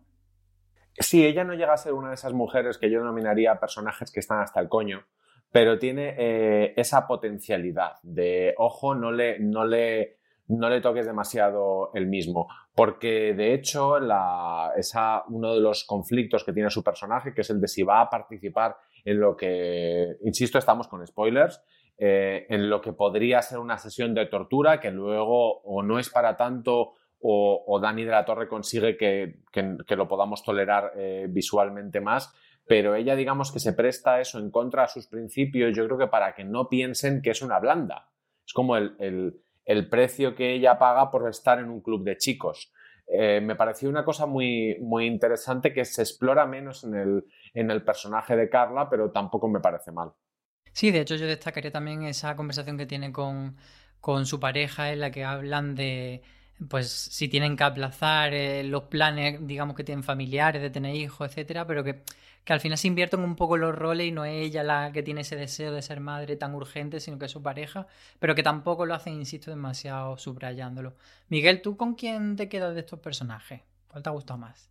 [0.98, 4.20] Sí, ella no llega a ser una de esas mujeres que yo denominaría personajes que
[4.20, 5.04] están hasta el coño,
[5.52, 11.90] pero tiene eh, esa potencialidad de, ojo, no le, no le, no le toques demasiado
[11.94, 12.48] el mismo.
[12.74, 13.98] Porque de hecho,
[14.76, 18.00] esa, uno de los conflictos que tiene su personaje, que es el de si va
[18.00, 21.62] a participar en lo que, insisto, estamos con spoilers,
[21.98, 26.08] eh, en lo que podría ser una sesión de tortura, que luego o no es
[26.08, 32.32] para tanto o, Dani de la Torre consigue que, lo podamos tolerar eh, visualmente más,
[32.70, 35.98] pero ella digamos que se presta a eso en contra de sus principios, yo creo
[35.98, 38.12] que para que no piensen que es una blanda.
[38.46, 42.72] Es como el el precio que ella paga por estar en un club de chicos.
[43.06, 47.70] Eh, me pareció una cosa muy, muy interesante que se explora menos en el, en
[47.70, 50.12] el personaje de Carla, pero tampoco me parece mal.
[50.72, 53.56] Sí, de hecho yo destacaría también esa conversación que tiene con,
[54.00, 56.22] con su pareja en la que hablan de
[56.68, 61.28] pues si tienen que aplazar eh, los planes, digamos que tienen familiares, de tener hijos,
[61.28, 62.02] etcétera, pero que
[62.44, 65.02] que al final se invierten un poco los roles y no es ella la que
[65.02, 67.86] tiene ese deseo de ser madre tan urgente, sino que es su pareja,
[68.18, 70.94] pero que tampoco lo hacen, insisto, demasiado subrayándolo.
[71.28, 73.60] Miguel, ¿tú con quién te quedas de estos personajes?
[73.88, 74.70] ¿Cuál te ha gustado más?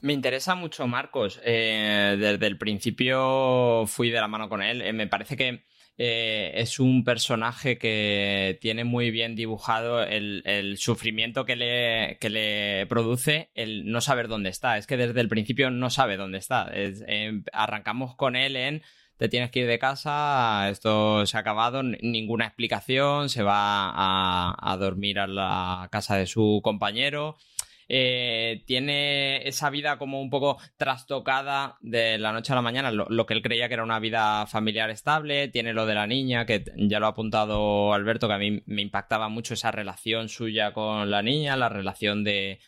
[0.00, 1.40] Me interesa mucho Marcos.
[1.42, 4.82] Eh, desde el principio fui de la mano con él.
[4.82, 5.64] Eh, me parece que
[5.98, 13.90] eh, es un personaje que tiene muy bien dibujado el, sufrimiento que le, produce el
[13.90, 14.76] no saber dónde está.
[14.76, 16.68] Es que desde el principio no sabe dónde está.
[16.72, 18.82] Eh, arrancamos con él en
[19.16, 24.76] te tienes que ir de casa, esto se ha acabado, ninguna explicación, se va a
[24.76, 27.38] dormir a la casa de su compañero.
[27.88, 33.26] Eh, tiene esa vida como un poco trastocada de la noche a la mañana, lo,
[33.26, 36.64] que él creía que era una vida familiar estable, tiene lo de la niña, que
[36.76, 41.10] ya lo ha apuntado Alberto, que a mí me impactaba mucho esa relación suya con
[41.10, 42.58] la niña, la relación de,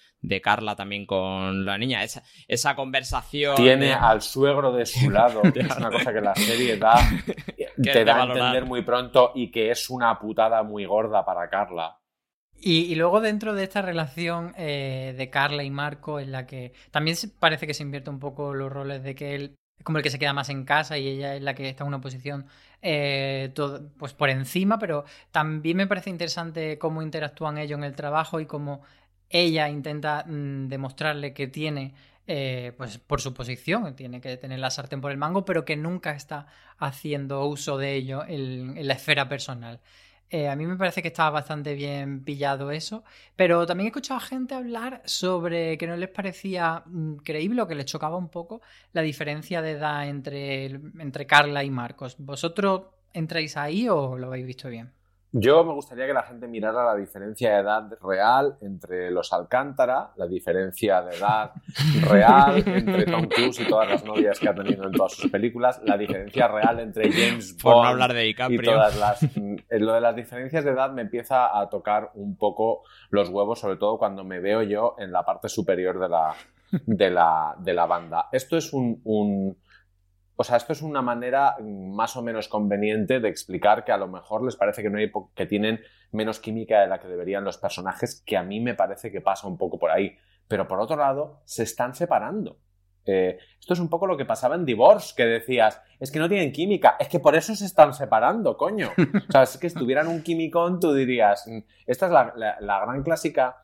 [0.43, 2.05] Carla también con la niña.
[2.05, 3.57] Esa, esa conversación.
[3.57, 6.95] Tiene al suegro de su lado, es una cosa que la serie da,
[7.83, 11.99] te da a entender muy pronto y que es una putada muy gorda para Carla.
[12.61, 17.17] Y, luego dentro de esta relación eh, de Carla y Marco, en la que también
[17.39, 20.11] parece que se invierte un poco los roles de que él es como el que
[20.11, 22.47] se queda más en casa y ella es la que está en una posición
[22.83, 23.53] eh,
[23.97, 28.47] pues por encima, pero también me parece interesante cómo interactúan ellos en el trabajo y
[28.47, 28.83] cómo
[29.31, 31.95] ella intenta mm, demostrarle que tiene
[32.27, 35.77] eh, pues por su posición, tiene que tener la sartén por el mango, pero que
[35.77, 36.47] nunca está
[36.79, 39.81] haciendo uso de ello en la esfera personal.
[40.31, 43.03] Eh, a mí me parece que estaba bastante bien pillado eso,
[43.35, 47.67] pero también he escuchado a gente hablar sobre que no les parecía mm, creíble o
[47.67, 48.61] que les chocaba un poco
[48.93, 52.17] la diferencia de edad entre, entre Carla y Marcos.
[52.19, 52.83] ¿Vosotros
[53.15, 54.93] entráis ahí o lo habéis visto bien?
[55.33, 60.13] Yo me gustaría que la gente mirara la diferencia de edad real entre los Alcántara,
[60.17, 61.53] la diferencia de edad
[62.03, 65.81] real entre Tom Cruise y todas las novias que ha tenido en todas sus películas,
[65.85, 68.63] la diferencia real entre James Bond Por no hablar de DiCaprio.
[68.63, 69.23] y todas las...
[69.23, 73.61] Eh, lo de las diferencias de edad me empieza a tocar un poco los huevos,
[73.61, 76.35] sobre todo cuando me veo yo en la parte superior de la,
[76.87, 78.29] de la, de la banda.
[78.33, 79.57] Esto es un
[80.41, 84.07] o sea, esto es una manera más o menos conveniente de explicar que a lo
[84.07, 85.81] mejor les parece que, no hay que tienen
[86.13, 89.49] menos química de la que deberían los personajes, que a mí me parece que pasa
[89.49, 90.17] un poco por ahí.
[90.47, 92.61] Pero por otro lado, se están separando.
[93.05, 96.29] Eh, esto es un poco lo que pasaba en Divorce, que decías, es que no
[96.29, 98.91] tienen química, es que por eso se están separando, coño.
[99.29, 103.03] O sea, es que si tuvieran un químicón, tú dirías, mm, esta es la gran
[103.03, 103.57] clásica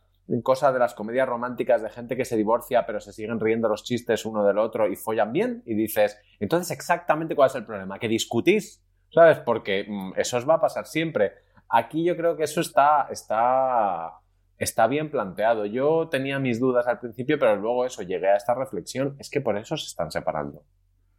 [0.42, 3.84] cosa de las comedias románticas de gente que se divorcia pero se siguen riendo los
[3.84, 7.98] chistes uno del otro y follan bien y dices, entonces exactamente cuál es el problema,
[7.98, 8.82] que discutís,
[9.12, 9.38] ¿sabes?
[9.38, 11.32] Porque mm, eso os va a pasar siempre.
[11.68, 14.12] Aquí yo creo que eso está, está,
[14.58, 15.66] está bien planteado.
[15.66, 19.40] Yo tenía mis dudas al principio, pero luego eso, llegué a esta reflexión, es que
[19.40, 20.64] por eso se están separando.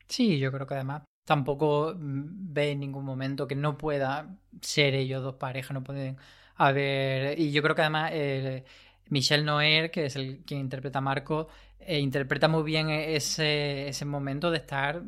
[0.07, 4.93] Sí, yo creo que además tampoco mm, ve en ningún momento que no pueda ser
[4.93, 6.17] ellos dos parejas, no pueden
[6.55, 7.39] haber...
[7.39, 8.11] Y yo creo que además...
[9.09, 11.47] Michel Noer, que es el quien interpreta a Marco,
[11.79, 15.03] eh, interpreta muy bien ese, ese, momento de estar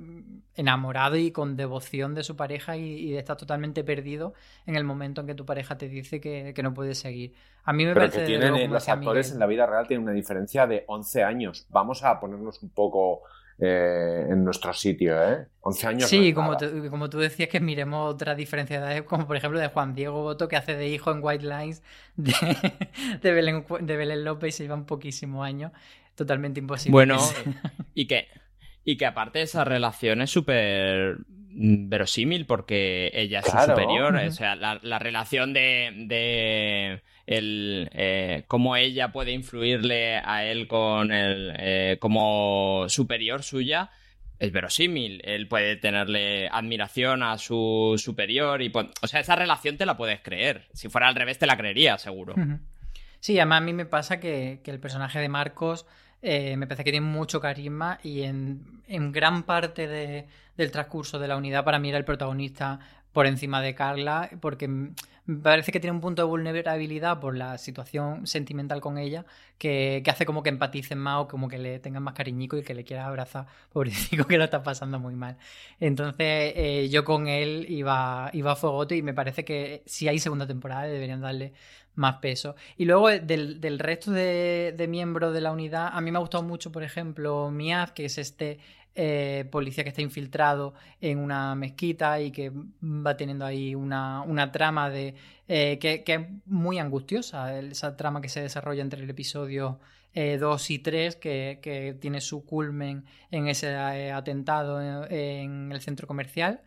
[0.53, 4.36] enamorado y con devoción de su pareja y, de estar totalmente perdido
[4.67, 7.33] en el momento en que tu pareja te dice que, no puedes seguir.
[7.63, 8.19] A mí me Pero parece...
[8.19, 11.65] que tienen, los actores en la vida real tienen una diferencia de 11 años.
[11.69, 13.23] Vamos a ponernos un poco
[13.60, 15.48] eh, en nuestro sitio, ¿eh?
[15.62, 16.10] 11 años.
[16.10, 16.56] Sí, como,
[16.89, 20.22] como tú decías que miremos otras diferencias de edades, como por ejemplo de Juan Diego
[20.22, 21.82] Boto, que hace de hijo en White Lines
[22.15, 22.34] de,
[23.22, 25.72] de, Belén, de Belén López y se llevan poquísimos años.
[26.13, 26.91] Totalmente imposible.
[26.91, 27.17] Bueno,
[27.96, 28.28] y que,
[28.84, 31.17] y que aparte esa relación es súper
[31.50, 34.15] verosímil porque ella es su superior.
[34.15, 40.67] O sea, la, la relación de, de el eh, cómo ella puede influirle a él
[40.67, 43.91] con el eh, como superior suya
[44.39, 45.21] es verosímil.
[45.23, 48.71] Él puede tenerle admiración a su superior y...
[49.01, 50.67] O sea, esa relación te la puedes creer.
[50.73, 52.35] Si fuera al revés, te la creería, seguro.
[53.19, 55.85] Sí, además a mí me pasa que, el personaje de Marcos
[56.21, 61.35] eh, me parece que tiene mucho carisma y en, gran parte del transcurso de la
[61.37, 62.79] unidad para mí era el protagonista
[63.11, 64.69] por encima de Carla, porque
[65.27, 69.25] me parece que tiene un punto de vulnerabilidad por la situación sentimental con ella,
[69.57, 72.73] que, hace como que empaticen más o como que le tengan más cariñico y que
[72.73, 75.37] le quieras abrazar, pobrecito que lo está pasando muy mal.
[75.81, 80.19] Entonces eh, yo con él iba, iba a fogote y me parece que si hay
[80.19, 81.53] segunda temporada deberían darle
[81.95, 82.55] más peso.
[82.77, 86.21] Y luego eh, del, resto de, de, miembros de la unidad, a mí me ha
[86.21, 88.59] gustado mucho, por ejemplo, Miaz, que es este
[88.99, 94.89] eh, policía que está infiltrado en una mezquita y que va teniendo ahí una, trama
[94.89, 95.13] de
[95.47, 99.79] eh, que, es muy angustiosa, esa trama que se desarrolla entre el episodio
[100.15, 106.63] 2 eh, y 3, que, tiene su culmen en ese atentado en, el centro comercial.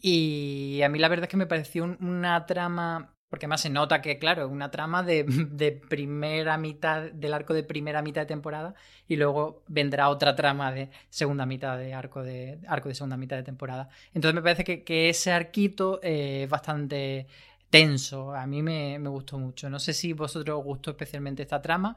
[0.00, 4.00] Y a mí la verdad es que me pareció una trama porque más se nota
[4.00, 8.26] que, claro, es una trama de, de, primera mitad, del arco de primera mitad de
[8.26, 8.74] temporada,
[9.08, 13.36] y luego vendrá otra trama de segunda mitad de arco de arco de segunda mitad
[13.36, 13.88] de temporada.
[14.14, 17.26] Entonces me parece que, ese arquito es bastante
[17.70, 18.34] tenso.
[18.34, 19.68] A mí me, me, gustó mucho.
[19.68, 21.96] No sé si vosotros os gustó especialmente esta trama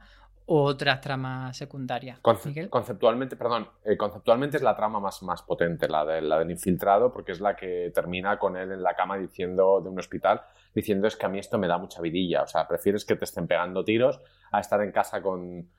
[0.51, 2.19] o otras tramas secundarias.
[2.21, 7.13] conceptualmente, perdón, eh, conceptualmente es la trama más, más potente, la, de, la del infiltrado,
[7.13, 10.41] porque es la que termina con él en la cama diciendo de un hospital,
[10.73, 13.25] diciendo es que a mí esto me da mucha vidilla, o sea, prefieres que te
[13.25, 14.19] estén pegando tiros
[14.51, 15.69] a estar en casa con,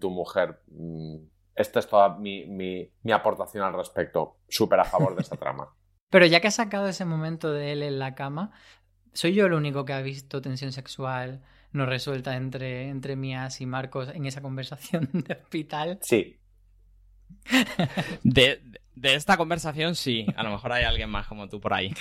[0.00, 0.60] tu mujer.
[0.68, 1.16] Mm,
[1.54, 5.74] esta es toda mi, mi, mi aportación al respecto, súper a favor de esta trama.
[6.10, 8.52] Pero ya que has sacado ese momento de él en la cama,
[9.12, 11.42] ¿soy yo el único que ha visto tensión sexual?
[11.72, 15.98] no resuelta entre, entre Mías y Marcos en esa conversación de hospital.
[16.02, 16.39] Sí.
[18.22, 18.60] De,
[19.02, 21.92] esta conversación sí, a lo mejor hay alguien más como tú por ahí.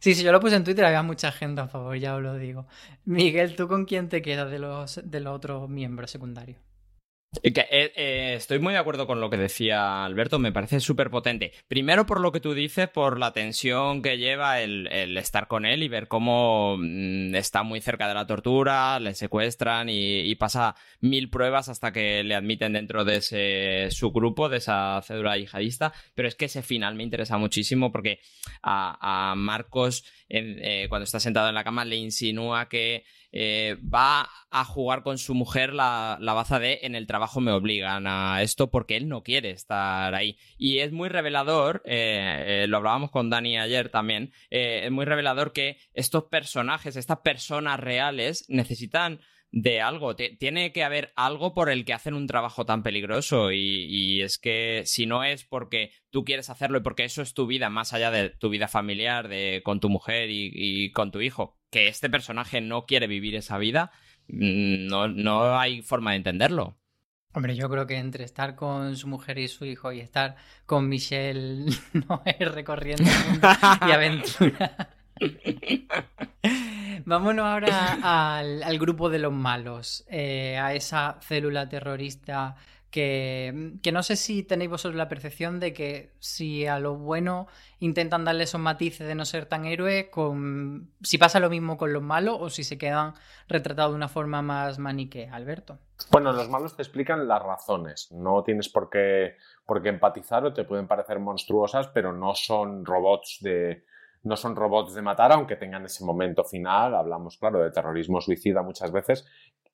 [0.00, 2.34] Sí, sí, yo lo puse en Twitter, había mucha gente a favor, ya os lo
[2.36, 2.66] digo.
[3.04, 6.58] Miguel, ¿tú con quién te quedas de los, de los otros miembros secundarios?
[7.42, 7.52] Eh,
[7.94, 11.52] eh, estoy muy de acuerdo con lo que decía Alberto, me parece súper potente.
[11.68, 14.86] Primero por lo que tú dices, por la tensión que lleva el,
[15.18, 19.88] estar con él y ver cómo mm, está muy cerca de la tortura, le secuestran
[19.90, 25.00] y, pasa mil pruebas hasta que le admiten dentro de ese su grupo, de esa
[25.02, 25.92] cédula yihadista.
[26.14, 28.20] Pero es que ese final me interesa muchísimo porque
[28.62, 34.64] a, Marcos, eh, cuando está sentado en la cama, le insinúa que eh, va a
[34.64, 38.96] jugar con su mujer la, baza de en el trabajo me obligan a esto porque
[38.96, 40.38] él no quiere estar ahí.
[40.56, 45.78] Y es muy revelador, eh, lo hablábamos con Dani ayer también, es muy revelador que
[45.94, 50.14] estos personajes, estas personas reales necesitan de algo.
[50.16, 54.82] tiene que haber algo por el que hacen un trabajo tan peligroso y, es que
[54.84, 58.10] si no es porque tú quieres hacerlo y porque eso es tu vida, más allá
[58.10, 62.60] de tu vida familiar, de con tu mujer y, con tu hijo, que este personaje
[62.60, 63.90] no quiere vivir esa vida,
[64.28, 66.78] mm, no, no hay forma de entenderlo.
[67.34, 70.88] Hombre, yo creo que entre estar con su mujer y su hijo y estar con
[70.88, 71.66] Michelle
[72.08, 73.10] no es recorriendo
[73.86, 74.94] y aventura.
[77.04, 82.56] Vámonos ahora al, grupo de los malos, eh, a esa célula terrorista
[82.90, 87.46] que, que, no sé si tenéis vosotros la percepción de que si a lo bueno
[87.80, 91.92] intentan darle esos matices de no ser tan héroe, con, si pasa lo mismo con
[91.92, 93.12] los malos o si se quedan
[93.46, 95.78] retratados de una forma más maniquea, Alberto.
[96.10, 100.54] Bueno, los malos te explican las razones, no tienes por qué, por qué empatizar o
[100.54, 103.84] te pueden parecer monstruosas, pero no son robots de,
[104.28, 108.62] no son robots de matar, aunque tengan ese momento final, hablamos, claro, de terrorismo suicida
[108.62, 109.26] muchas veces,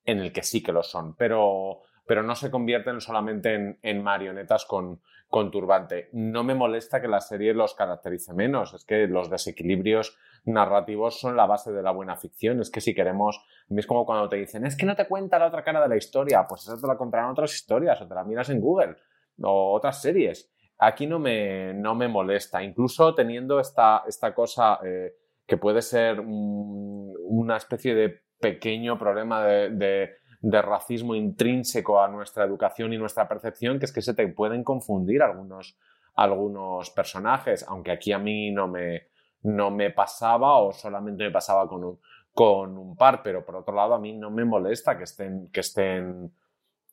[0.05, 4.65] en el que sí que lo son, pero, pero no se convierten solamente en, marionetas
[4.65, 6.09] con, con, turbante.
[6.13, 11.35] No me molesta que la serie los caracterice menos, es que los desequilibrios narrativos son
[11.35, 14.65] la base de la buena ficción, es que si queremos, es como cuando te dicen,
[14.65, 16.97] es que no te cuenta la otra cara de la historia, pues eso te la
[16.97, 18.95] contarán otras historias o te la miras en Google
[19.41, 25.15] o otras series aquí no me, no me molesta, incluso teniendo esta, esta cosa eh,
[25.45, 30.11] que puede ser una especie de pequeño problema de,
[30.41, 35.23] racismo intrínseco a nuestra educación y nuestra percepción, que es que se te pueden confundir
[35.23, 35.75] algunos,
[36.13, 39.07] algunos personajes, aunque aquí a mí no me,
[39.41, 41.99] no me pasaba o solamente me pasaba con un,
[42.31, 45.61] con un par, pero por otro lado a mí no me molesta que estén, que
[45.61, 46.31] estén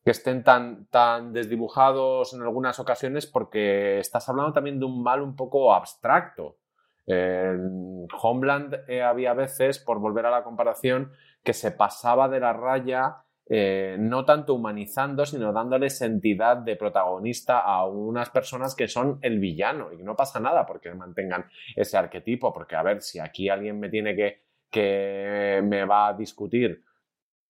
[0.04, 5.22] que estén tan, tan desdibujados en algunas ocasiones porque estás hablando también de un mal
[5.22, 6.56] un poco abstracto.
[7.06, 12.52] En Homeland eh, había veces, por volver a la comparación, que se pasaba de la
[12.52, 19.18] raya eh, no tanto humanizando, sino dándoles entidad de protagonista a unas personas que son
[19.20, 23.48] el villano y no pasa nada porque mantengan ese arquetipo, porque a ver, si aquí
[23.48, 26.82] alguien me tiene que, que me va a discutir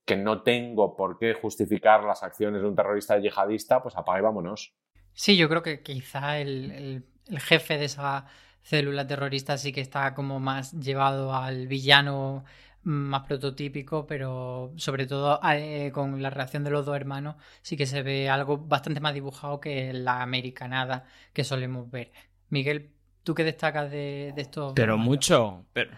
[0.05, 4.23] que no tengo por qué justificar las acciones de un terrorista yihadista, pues apague y
[4.23, 4.75] vámonos.
[5.13, 8.27] Sí, yo creo que quizá el, el jefe de esa
[8.63, 12.45] célula terrorista sí que está como más llevado al villano
[12.85, 17.87] más prototípico, pero sobre todo eh, con la reacción de los dos hermanos sí que
[17.87, 22.13] se ve algo bastante más dibujado que la americanada que solemos ver.
[22.49, 22.91] Miguel,
[23.23, 24.73] ¿tú qué destacas de, de esto?
[24.75, 25.93] Pero mucho, pero,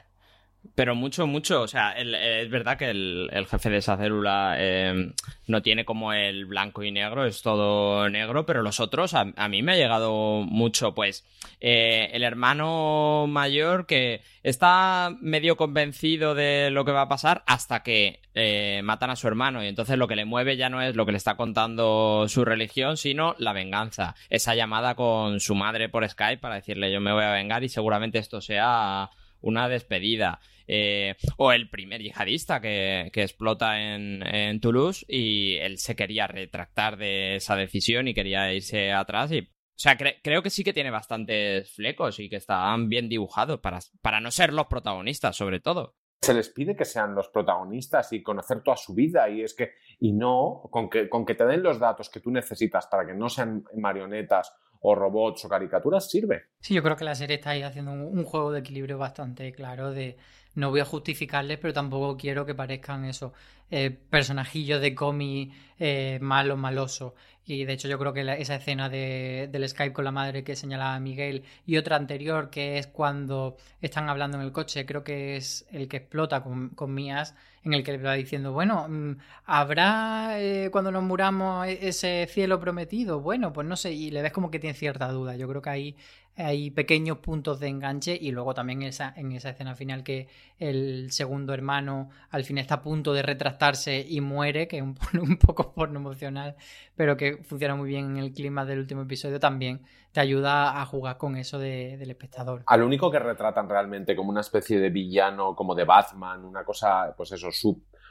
[0.74, 1.62] pero mucho, mucho.
[1.62, 5.12] O sea, es verdad que el, jefe de esa célula em,
[5.46, 9.62] no tiene como el blanco y negro, es todo negro, pero los otros, a, mí
[9.62, 11.26] me ha llegado mucho, pues,
[11.60, 17.82] eh, el hermano mayor que está medio convencido de lo que va a pasar hasta
[17.82, 20.96] que eh, matan a su hermano y entonces lo que le mueve ya no es
[20.96, 24.16] lo que le está contando su religión, sino la venganza.
[24.28, 27.68] Esa llamada con su madre por Skype para decirle yo me voy a vengar y
[27.68, 29.10] seguramente esto sea
[29.40, 30.40] una despedida.
[30.66, 37.36] Eh, o el primer yihadista que, explota en, Toulouse y él se quería retractar de
[37.36, 41.68] esa decisión y quería irse atrás y o sea, creo que sí que tiene bastantes
[41.72, 46.34] flecos y que están bien dibujados para, para no ser los protagonistas, sobre todo se
[46.34, 50.12] les pide que sean los protagonistas y conocer toda su vida y es que y
[50.12, 53.28] no con que con que te den los datos que tú necesitas para que no
[53.28, 56.44] sean marionetas o robots o caricaturas sirve.
[56.60, 59.92] Sí, yo creo que la serie está ahí haciendo un juego de equilibrio bastante claro
[59.92, 60.16] de
[60.54, 63.32] no voy a justificarles, pero tampoco quiero que parezcan esos
[63.70, 67.12] eh, personajillos de cómic eh, malos, malosos.
[67.46, 70.56] Y de hecho yo creo que esa escena de, del Skype con la madre que
[70.56, 75.36] señalaba Miguel y otra anterior que es cuando están hablando en el coche, creo que
[75.36, 77.34] es el que explota con, con Mías,
[77.64, 82.26] en el que le va diciendo, bueno, mm, ¿habrá eh, cuando nos muramos e-, ese
[82.30, 83.20] cielo prometido?
[83.20, 85.36] Bueno, pues no sé, y le ves como que tiene cierta duda.
[85.36, 85.96] Yo creo que ahí
[86.36, 90.28] hay pequeños puntos de enganche y luego también esa, en esa escena final que
[90.58, 94.98] el segundo hermano al fin está a punto de retractarse y muere, que es un,
[95.20, 96.56] un poco porno emocional,
[96.96, 99.82] pero que funciona muy bien en el clima del último episodio también,
[100.12, 102.62] te ayuda a jugar con eso del espectador.
[102.66, 107.14] Al único que retratan realmente como una especie de villano, como de Batman, una cosa,
[107.16, 107.48] pues eso,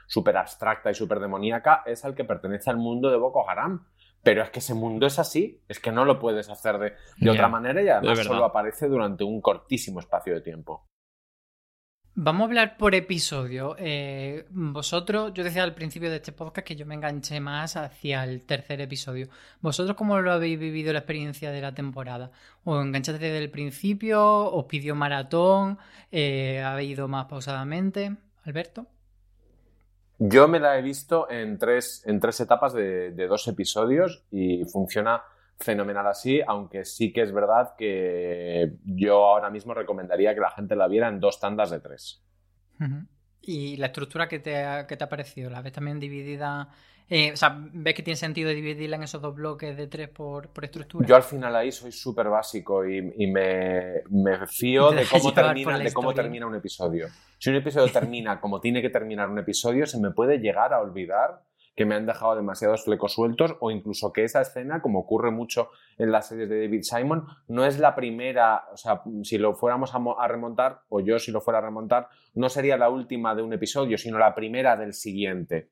[0.08, 3.86] súper abstracta y súper demoníaca, es al que pertenece al mundo de Boko Haram
[4.24, 6.80] pero es que ese mundo es así, es que no lo puedes hacer
[7.18, 10.88] de, otra manera y además solo aparece durante un cortísimo espacio de tiempo.
[12.16, 13.76] Vamos a hablar por episodio.
[13.80, 18.24] Eh, vosotros, yo decía al principio de este podcast que yo me enganché más hacia
[18.24, 19.30] el tercer episodio.
[19.62, 22.30] ¿Vosotros cómo lo habéis vivido la experiencia de la temporada?
[22.66, 24.22] ¿Os enganchaste desde el principio?
[24.46, 25.80] ¿Os pidió maratón?
[26.12, 28.16] Eh, ¿Habéis ido más pausadamente?
[28.44, 28.86] Alberto.
[30.26, 35.22] Yo me la he visto en tres, en tres etapas de, dos episodios y funciona
[35.60, 40.78] fenomenal así, aunque sí que es verdad que yo ahora mismo recomendaría que la gente
[40.78, 42.24] la viera en dos tandas de tres.
[43.46, 45.50] ¿Y la estructura que te, ha, que te ha parecido?
[45.50, 46.70] ¿La ves también dividida
[47.10, 50.50] eh, o sea, ¿ves que tiene sentido dividirla en esos dos bloques de tres por,
[50.62, 51.06] estructura?
[51.06, 54.02] Yo al final ahí soy súper básico y, me,
[54.48, 57.08] fío de cómo, termina, de cómo termina un episodio.
[57.38, 60.80] Si un episodio termina como tiene que terminar un episodio, se me puede llegar a
[60.80, 61.42] olvidar
[61.76, 65.70] que me han dejado demasiados flecos sueltos o incluso que esa escena, como ocurre mucho
[65.98, 69.94] en las series de David Simon, no es la primera, o sea, si lo fuéramos
[69.94, 73.54] a, remontar, o yo si lo fuera a remontar, no sería la última de un
[73.54, 75.70] episodio, sino la primera del siguiente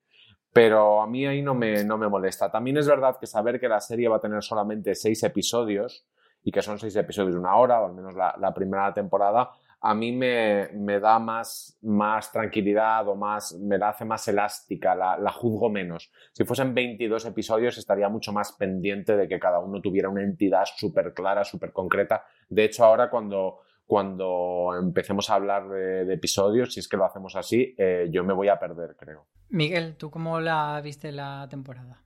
[0.54, 2.52] pero a mí ahí no me, no me molesta.
[2.52, 6.06] También es verdad que saber que la serie va a tener solamente seis episodios
[6.44, 9.52] y que son seis episodios de una hora, o al menos la, primera temporada,
[9.82, 14.94] a mí me, me, da más, más tranquilidad o más, me la hace más elástica,
[14.94, 16.12] la, la, juzgo menos.
[16.34, 20.66] Si fuesen 22 episodios estaría mucho más pendiente de que cada uno tuviera una entidad
[20.66, 22.24] súper clara, súper concreta.
[22.48, 23.62] De hecho, ahora cuando
[23.92, 28.34] cuando empecemos a hablar de, episodios, si es que lo hacemos así, eh, yo me
[28.34, 29.26] voy a perder, creo.
[29.50, 32.02] Miguel, ¿tú cómo la viste la temporada?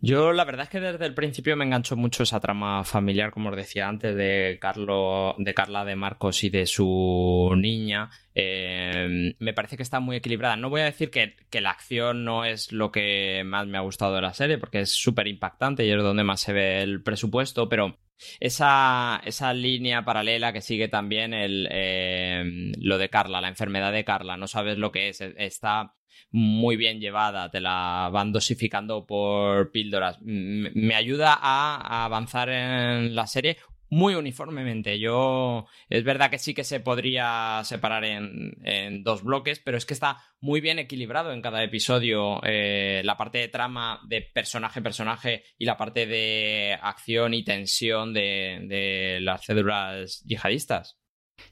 [0.00, 3.50] Yo la verdad es que desde el principio me enganchó mucho esa trama familiar, como
[3.50, 8.08] os decía antes, de Carlo, de Carla de Marcos y de su niña.
[8.32, 10.56] Eh, me parece que está muy equilibrada.
[10.56, 14.14] No voy a decir que, la acción no es lo que más me ha gustado
[14.14, 17.68] de la serie, porque es súper impactante y es donde más se ve el presupuesto,
[17.68, 17.98] pero
[18.38, 24.04] esa, esa línea paralela que sigue también el, eh, lo de Carla, la enfermedad de
[24.04, 25.94] Carla, no sabes lo que es, está
[26.30, 30.18] muy bien llevada, te la van dosificando por píldoras.
[30.20, 33.56] Me ayuda a, avanzar en la serie
[33.90, 34.98] muy uniformemente.
[34.98, 39.94] Yo es verdad que sí que se podría separar en, dos bloques, pero es que
[39.94, 45.64] está muy bien equilibrado en cada episodio eh, la parte de trama de personaje-personaje y
[45.64, 50.98] la parte de acción y tensión de, las cédulas yihadistas.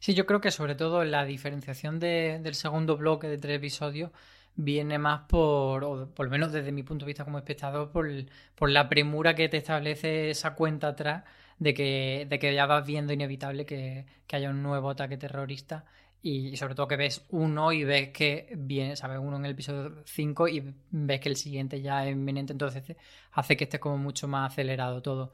[0.01, 4.11] Sí, yo creo que sobre todo la diferenciación del segundo bloque de tres episodios
[4.57, 8.09] viene más por, o por lo menos desde mi punto de vista como espectador, por,
[8.55, 11.25] por la premura que te establece esa cuenta atrás
[11.59, 15.85] de que, de que ya vas viendo inevitable que, haya un nuevo ataque terrorista
[16.23, 19.19] y, sobre todo que ves uno y ves que viene, ¿sabes?
[19.21, 22.97] Uno en el episodio 5 y ves que el siguiente ya es inminente, entonces
[23.33, 25.33] hace que esté como mucho más acelerado todo.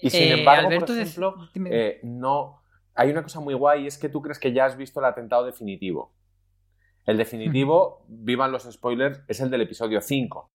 [0.00, 2.60] Y sin eh, embargo, por ejemplo, eh, no...
[2.96, 5.06] Hay una cosa muy guay y es que tú crees que ya has visto el
[5.06, 6.12] atentado definitivo.
[7.06, 10.50] El definitivo, vivan los spoilers, es el del episodio 5.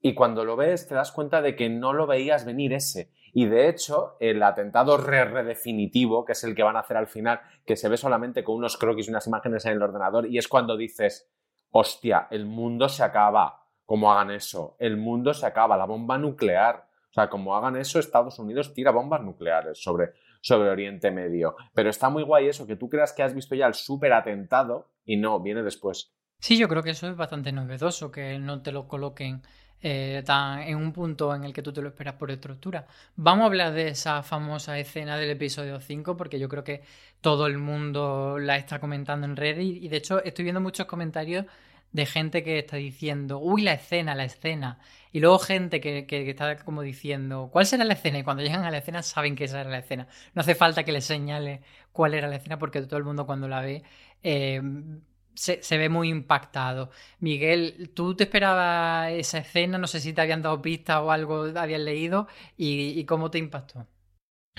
[0.00, 3.12] Y cuando lo ves te das cuenta de que no lo veías venir ese.
[3.32, 7.40] Y de hecho, el atentado re-redefinitivo, que es el que van a hacer al final,
[7.64, 10.48] que se ve solamente con unos croquis y unas imágenes en el ordenador, y es
[10.48, 11.30] cuando dices,
[11.70, 16.88] hostia, el mundo se acaba, como hagan eso, el mundo se acaba, la bomba nuclear.
[17.10, 20.14] O sea, como hagan eso, Estados Unidos tira bombas nucleares sobre,
[20.44, 21.56] sobre Oriente Medio.
[21.72, 24.90] Pero está muy guay eso, que tú creas que has visto ya el súper atentado
[25.04, 26.12] y no, viene después.
[26.38, 29.40] Sí, yo creo que eso es bastante novedoso, que no te lo coloquen
[29.80, 32.86] eh, en un punto en el que tú te lo esperas por estructura.
[33.16, 36.82] Vamos a hablar de esa famosa escena del episodio 5 porque yo creo que
[37.22, 41.46] todo el mundo la está comentando en Reddit y de hecho estoy viendo muchos comentarios
[41.94, 44.80] de gente que está diciendo, uy, la escena, la escena.
[45.12, 48.18] Y luego gente que, está como diciendo, ¿cuál será la escena?
[48.18, 50.08] Y cuando llegan a la escena saben que esa era la escena.
[50.34, 53.48] No hace falta que les señale cuál era la escena porque todo el mundo cuando
[53.48, 53.84] la ve
[54.24, 54.60] eh,
[55.34, 56.90] se, ve muy impactado.
[57.20, 59.78] Miguel, ¿tú te esperabas esa escena?
[59.78, 63.86] No sé si te habían dado pistas o algo habías leído y, cómo te impactó.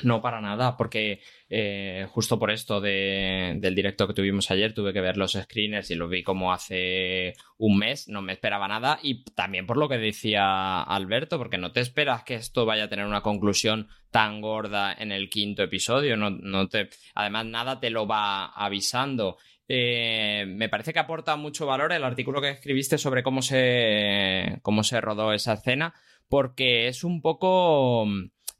[0.04, 5.00] No, para nada, porque eh, justo por esto del directo que tuvimos ayer tuve que
[5.00, 9.24] ver los screeners y lo vi como hace un mes, no me esperaba nada y
[9.24, 13.06] también por lo que decía Alberto, porque no te esperas que esto vaya a tener
[13.06, 18.06] una conclusión tan gorda en el quinto episodio, no, no te, además nada te lo
[18.06, 19.38] va avisando.
[19.68, 24.84] Eh, me parece que aporta mucho valor el artículo que escribiste sobre cómo se, cómo
[24.84, 25.94] se rodó esa escena,
[26.28, 28.06] porque es un poco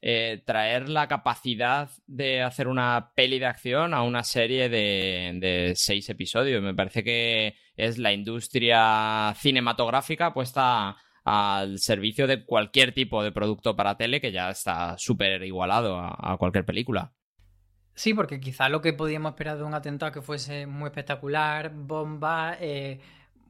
[0.08, 5.74] eh, traer la capacidad de hacer una peli de acción a una serie de, de,
[5.76, 6.62] seis episodios.
[6.62, 13.76] Me parece que es la industria cinematográfica puesta al servicio de cualquier tipo de producto
[13.76, 17.12] para tele que ya está súper igualado a cualquier película.
[17.96, 22.58] Sí, porque quizá lo que podíamos esperar de un atentado que fuese muy espectacular, bomba,
[22.60, 23.00] eh,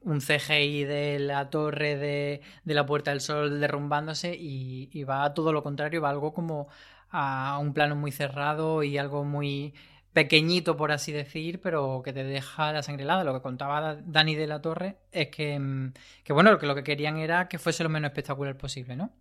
[0.02, 5.52] un CGI de la torre de, la Puerta del Sol derrumbándose y, va a todo
[5.52, 6.68] lo contrario, va algo como
[7.10, 9.74] a un plano muy cerrado y algo muy
[10.12, 13.24] pequeñito, por así decir, pero que te deja la sangre helada.
[13.24, 15.92] Lo que contaba Dani de la Torre es que, mm,
[16.24, 19.12] que bueno, que lo que querían era que fuese lo menos espectacular posible, ¿no?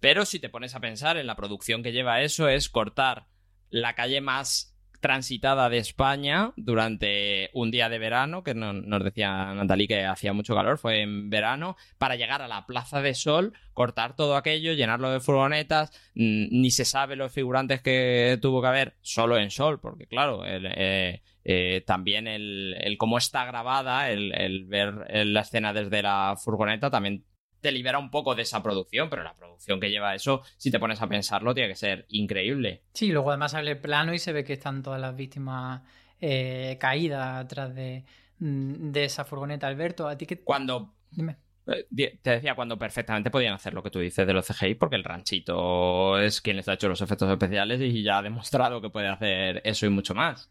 [0.00, 3.26] Pero si te pones a pensar en la producción que lleva eso, es cortar
[3.70, 9.88] la calle más transitada de España durante un día de verano, que nos decía Natalie
[9.88, 14.16] que hacía mucho calor, fue en verano, para llegar a la Plaza de Sol, cortar
[14.16, 19.38] todo aquello, llenarlo de furgonetas, ni se sabe los figurantes que tuvo que haber solo
[19.38, 25.40] en Sol, porque claro, eh, eh, también el, cómo está grabada, el, el ver la
[25.40, 27.24] escena desde la furgoneta también
[27.60, 30.78] te libera un poco de esa producción, pero la producción que lleva eso, si te
[30.78, 32.82] pones a pensarlo, tiene que ser increíble.
[32.92, 35.82] Sí, luego además sale el plano y se ve que están todas las víctimas
[36.20, 38.04] eh, caídas atrás de,
[38.38, 39.66] mm, de, esa furgoneta.
[39.66, 40.40] Alberto, a ti que...
[40.40, 40.94] Cuando...
[41.10, 41.36] Dime.
[41.66, 44.96] Eh, te decía cuando perfectamente podían hacer lo que tú dices de los CGI, porque
[44.96, 48.90] el ranchito es quien les ha hecho los efectos especiales y ya ha demostrado que
[48.90, 50.50] puede hacer eso y mucho más.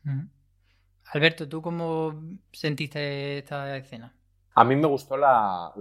[1.05, 4.13] Alberto, ¿tú cómo sentiste esta escena?
[4.59, 5.71] A mí me gustó la,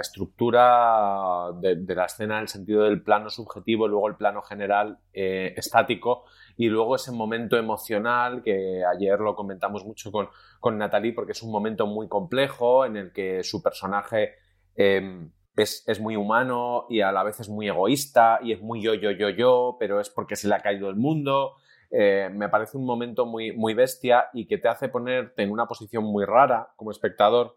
[0.00, 5.54] estructura de, la escena en el sentido del plano subjetivo, luego el plano general eh,
[5.56, 6.24] estático
[6.56, 11.52] y luego ese momento emocional que ayer lo comentamos mucho con, Natalie porque es un
[11.52, 14.32] momento muy complejo en el que su personaje
[14.74, 18.94] em, es, muy humano y a la vez es muy egoísta y es muy yo,
[18.94, 21.54] yo, yo, yo, pero es porque se le ha caído el mundo.
[21.92, 25.66] Eh, me parece un momento muy, muy bestia y que te hace ponerte en una
[25.66, 27.56] posición muy rara como espectador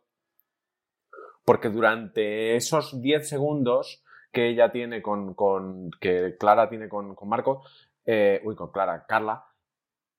[1.46, 5.36] porque durante esos 10 segundos que ella tiene con,
[6.00, 7.64] que Clara tiene con, Marco,
[8.06, 9.46] eh, uy, con Clara, Carla,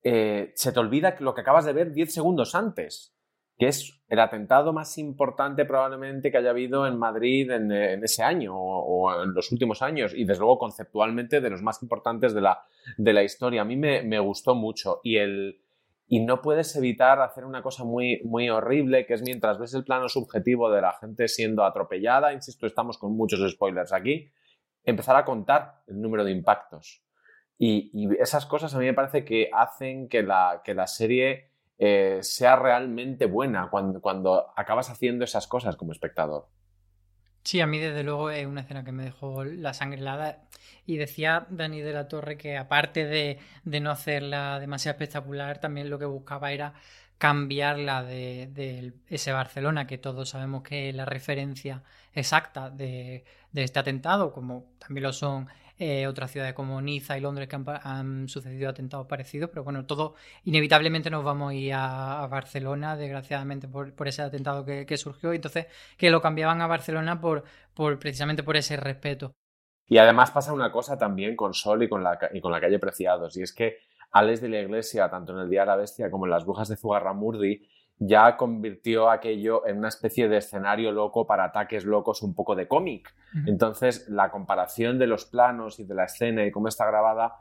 [0.03, 3.17] eh, se te olvida lo que acabas de ver 10 segundos antes,
[3.57, 7.71] que es el atentado más importante probablemente que haya habido en Madrid en,
[8.03, 12.35] ese año o, en los últimos años y desde luego conceptualmente de los más importantes
[12.35, 12.65] de la,
[12.97, 13.63] de la historia.
[13.63, 15.61] A mí me, me gustó mucho y el,
[16.13, 19.83] y no puedes evitar hacer una cosa muy, muy horrible, que es mientras ves el
[19.83, 24.31] plano subjetivo de la gente siendo atropellada, insisto, estamos con muchos spoilers aquí,
[24.85, 27.03] empezar a contar el número de impactos.
[27.57, 27.91] Y,
[28.21, 31.49] esas cosas a mí me parece que hacen que la, que la serie
[31.79, 36.47] eh, sea realmente buena cuando, cuando acabas haciendo esas cosas como espectador.
[37.45, 40.45] Sí, a mí desde luego es una escena que me dejó la sangre helada.
[40.87, 45.99] Y decía Dani de la Torre que aparte de, no hacerla demasiado espectacular, también lo
[45.99, 46.75] que buscaba era
[47.19, 51.83] cambiarla de, ese Barcelona, que todos sabemos que es la referencia
[52.15, 55.49] exacta de, de este atentado, como también lo son
[55.85, 60.15] eh, otras ciudades como Niza y Londres que han, sucedido atentados parecidos, pero bueno, todo
[60.45, 65.67] inevitablemente nos vamos a ir a, Barcelona, desgraciadamente por, ese atentado que, surgió, entonces
[65.97, 67.43] que lo cambiaban a Barcelona por,
[67.75, 69.33] por precisamente por ese respeto.
[69.89, 72.79] Y además pasa una cosa también con Sol y con la, y con la calle
[72.79, 73.79] Preciados, y es que
[74.13, 76.69] Alex de la Iglesia, tanto en el Día de la Bestia como en las Brujas
[76.69, 77.69] de Zugarramurdi,
[78.07, 82.67] ya convirtió aquello en una especie de escenario loco para ataques locos un poco de
[82.67, 83.15] cómic.
[83.47, 87.37] Entonces, la comparación de los planos y de la escena y cómo está grabada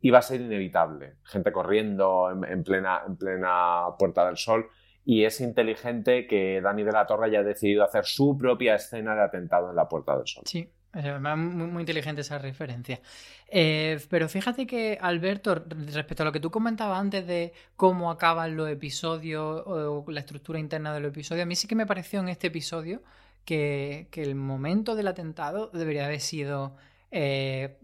[0.00, 1.16] iba a ser inevitable.
[1.24, 4.68] Gente corriendo en, plena, en plena Puerta del Sol.
[5.04, 9.22] Y es inteligente que Dani de la Torre haya decidido hacer su propia escena de
[9.22, 10.44] atentado en la Puerta del Sol.
[10.46, 13.00] Sí, muy, muy, inteligente esa referencia.
[13.48, 18.56] Eh, pero fíjate que, Alberto, respecto a lo que tú comentabas antes de cómo acaban
[18.56, 22.20] los episodios o la estructura interna de los episodios, a mí sí que me pareció
[22.20, 23.02] en este episodio
[23.44, 26.76] que, el momento del atentado debería haber sido
[27.10, 27.78] eh,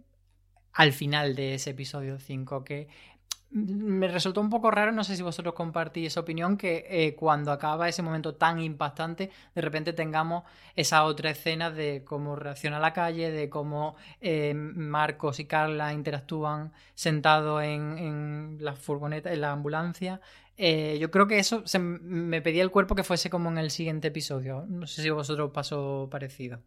[0.72, 2.88] al final de ese episodio 5, que
[3.50, 7.50] me resultó un poco raro, no sé si vosotros compartís esa opinión, que eh, cuando
[7.50, 10.44] acaba ese momento tan impactante, de repente tengamos
[10.76, 16.72] esa otra escena de cómo reacciona la calle, de cómo eh, Marcos y Carla interactúan
[16.94, 20.20] sentados en, la furgoneta, en la ambulancia.
[20.58, 23.70] Eh, yo creo que eso se, me pedía el cuerpo que fuese como en el
[23.70, 24.66] siguiente episodio.
[24.68, 26.60] No sé si vosotros pasó parecido.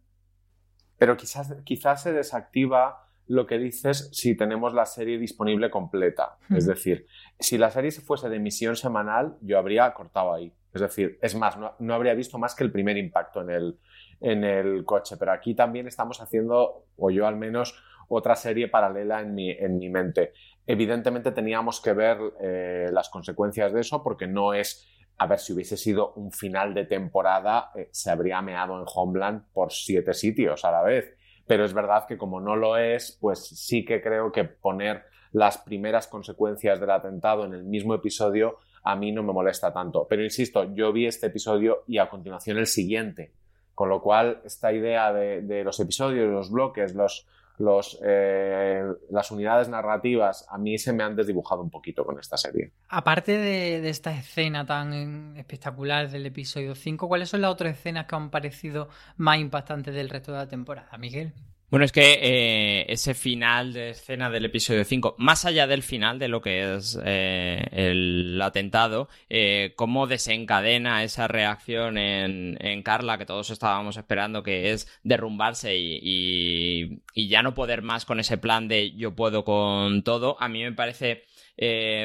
[0.98, 6.36] Pero quizás, quizás se desactiva lo que dices si tenemos la serie disponible completa.
[6.50, 7.06] Es decir,
[7.38, 10.52] si la serie fuese de emisión semanal, yo habría cortado ahí.
[10.74, 13.78] Es decir, es más, no, habría visto más que el primer impacto en el,
[14.20, 15.16] en el coche.
[15.18, 19.78] Pero aquí también estamos haciendo, o yo al menos, otra serie paralela en mi, en
[19.78, 20.32] mi mente.
[20.66, 25.52] Evidentemente teníamos que ver eh, las consecuencias de eso porque no es a ver, si
[25.52, 30.64] hubiese sido un final de temporada, eh, se habría meado en Homeland por siete sitios
[30.64, 31.16] a la vez
[31.46, 35.58] pero es verdad que como no lo es, pues sí que creo que poner las
[35.58, 40.06] primeras consecuencias del atentado en el mismo episodio a mí no me molesta tanto.
[40.08, 43.32] Pero insisto, yo vi este episodio y a continuación el siguiente,
[43.74, 47.26] con lo cual esta idea de, los episodios, los bloques, los,
[47.62, 52.36] los, eh, las unidades narrativas a mí se me han desdibujado un poquito con esta
[52.36, 52.72] serie.
[52.88, 58.16] Aparte de, esta escena tan espectacular del episodio 5, ¿cuáles son las otras escenas que
[58.16, 61.34] han parecido más impactantes del resto de la temporada, Miguel?
[61.72, 66.18] Bueno, es que eh, ese final de escena del episodio 5, más allá del final
[66.18, 73.24] de lo que es eh, el atentado, eh, cómo desencadena esa reacción en, Carla que
[73.24, 78.68] todos estábamos esperando, que es derrumbarse y, y, ya no poder más con ese plan
[78.68, 81.24] de yo puedo con todo, a mí me parece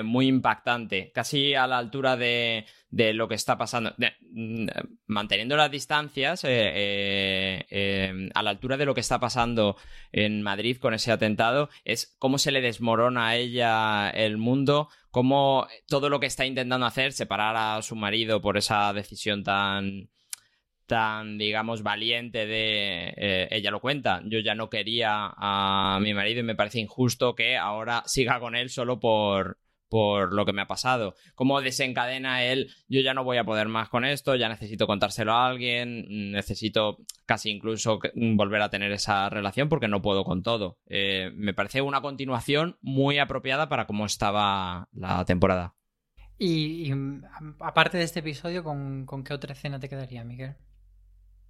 [0.04, 3.94] muy impactante, casi a la altura de, lo que está pasando,
[4.32, 4.68] mm,
[5.08, 9.76] manteniendo las distancias, eh, eh, a la altura de lo que está pasando
[10.12, 15.68] en Madrid con ese atentado, es cómo se le desmorona a ella el mundo, cómo
[15.88, 20.10] todo lo que está intentando hacer, separar a su marido por esa decisión tan
[20.88, 26.40] tan, digamos, valiente de, eh, ella lo cuenta, yo ya no quería a mi marido
[26.40, 29.60] y me parece injusto que ahora siga con él solo por,
[29.90, 31.16] por lo que me ha pasado.
[31.36, 35.34] Cómo desencadena él, yo ya no voy a poder más con esto, ya necesito contárselo
[35.34, 40.78] a alguien, necesito casi incluso volver a tener esa relación porque no puedo con todo.
[40.88, 45.76] Eh, me parece una continuación muy apropiada para cómo estaba la temporada.
[46.40, 46.92] Y,
[47.60, 50.56] aparte de este episodio, ¿con, ¿con qué otra escena te quedaría, Miguel?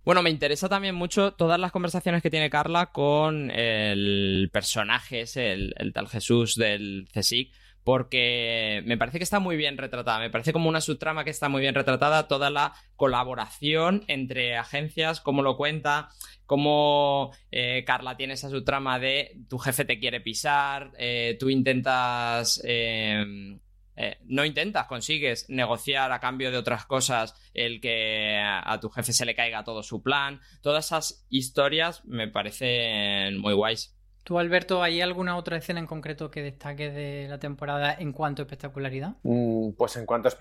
[0.07, 5.51] Bueno, me interesa también mucho todas las conversaciones que tiene Carla con el personaje ese,
[5.51, 7.53] el, tal Jesús del CSIC,
[7.87, 11.47] porque me parece que está muy bien retratada, me parece como una subtrama que está
[11.47, 16.09] muy bien retratada, toda la colaboración entre agencias, cómo lo cuenta,
[16.45, 22.61] cómo eh, Carla tiene esa subtrama de tu jefe te quiere pisar, eh, tú intentas...
[22.65, 23.57] Eh,
[23.95, 29.11] eh, no intentas, consigues negociar a cambio de otras cosas el que a tu jefe
[29.13, 30.39] se le caiga todo su plan.
[30.61, 33.96] Todas esas historias me parecen muy guays.
[34.27, 38.41] ¿Tú, Alberto, hay alguna otra escena en concreto que destaque de la temporada en cuanto
[38.41, 39.15] a espectacularidad?
[39.23, 40.31] Mm, pues en cuanto a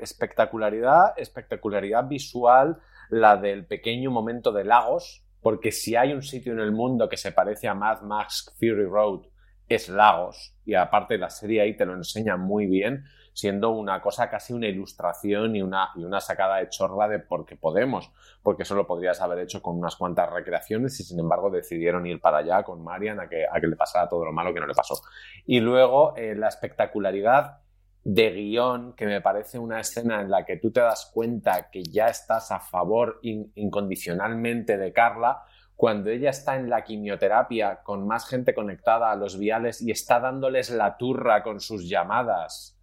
[0.00, 2.78] espectacularidad, espectacularidad visual,
[3.08, 7.16] la del pequeño momento de Lagos, porque si hay un sitio en el mundo que
[7.16, 9.20] se parece a Mad Max Fury Road,
[9.68, 10.56] es Lagos.
[10.64, 14.66] Y aparte la serie ahí te lo enseña muy bien, siendo una cosa casi una
[14.66, 18.10] ilustración y una, y una sacada de chorra de porque podemos,
[18.42, 22.20] porque eso lo podrías haber hecho con unas cuantas recreaciones y sin embargo decidieron ir
[22.20, 24.66] para allá con Marian a que, a que le pasara todo lo malo que no
[24.66, 25.00] le pasó.
[25.46, 27.60] Y luego eh, la espectacularidad
[28.02, 31.82] de guion, que me parece una escena en la que tú te das cuenta que
[31.82, 35.42] ya estás a favor incondicionalmente de Carla,
[35.76, 40.20] cuando ella está en la quimioterapia con más gente conectada a los viales y está
[40.20, 42.79] dándoles la turra con sus llamadas.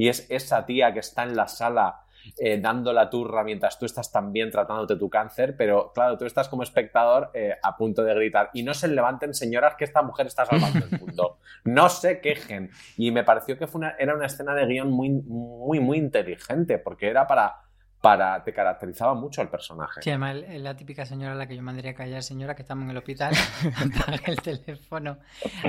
[0.00, 2.04] Y es esa tía que está en la sala
[2.38, 6.48] eh, dando la turra mientras tú estás también tratándote tu cáncer, pero claro, tú estás
[6.48, 10.26] como espectador eh, a punto de gritar y no se levanten señoras que esta mujer
[10.26, 12.70] está salvando el mundo, no se quejen.
[12.96, 16.78] Y me pareció que fue una, era una escena de guion muy, muy, muy inteligente,
[16.78, 17.56] porque era para
[18.00, 20.00] para te caracterizaba mucho al personaje.
[20.02, 22.62] Sí, además es la típica señora a la que yo mandaría a callar, señora, que
[22.62, 23.34] estamos en el hospital,
[24.24, 25.18] el teléfono.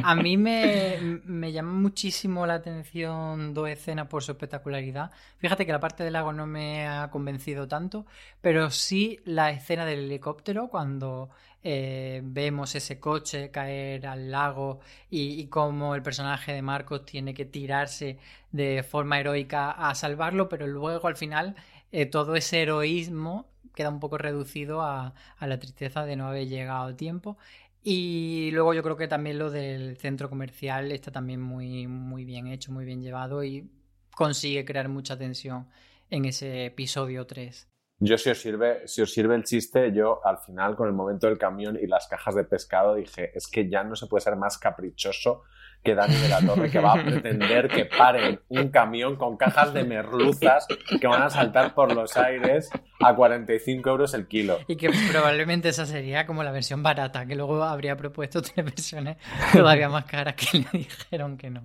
[0.02, 5.12] A mí me, me llama muchísimo la atención dos escenas por su espectacularidad.
[5.40, 8.06] Fíjate que la parte del lago no me ha convencido tanto,
[8.40, 11.30] pero sí la escena del helicóptero cuando
[11.64, 14.80] eh, vemos ese coche caer al lago
[15.10, 18.18] y, y cómo el personaje de Marcos tiene que tirarse
[18.52, 21.56] de forma heroica a salvarlo, pero luego al final
[21.92, 26.90] eh, todo ese heroísmo queda un poco reducido a, la tristeza de no haber llegado
[26.90, 27.38] a tiempo.
[27.84, 32.48] Y luego yo creo que también lo del centro comercial está también muy, muy bien
[32.48, 33.70] hecho, muy bien llevado y
[34.16, 35.68] consigue crear mucha tensión
[36.10, 37.68] en ese episodio 3.
[38.04, 41.28] Yo si os sirve, si os sirve el chiste, yo al final con el momento
[41.28, 44.36] del camión y las cajas de pescado dije, es que ya no se puede ser
[44.36, 45.44] más caprichoso
[45.84, 49.74] que Dani de la Torre, que va a pretender que paren un camión con cajas
[49.74, 50.68] de merluzas
[51.00, 52.70] que van a saltar por los aires
[53.00, 54.60] a 45 euros el kilo.
[54.68, 59.18] Y que probablemente esa sería como la versión barata, que luego habría propuesto tres versiones
[59.54, 61.64] todavía más caras que le dijeron que no.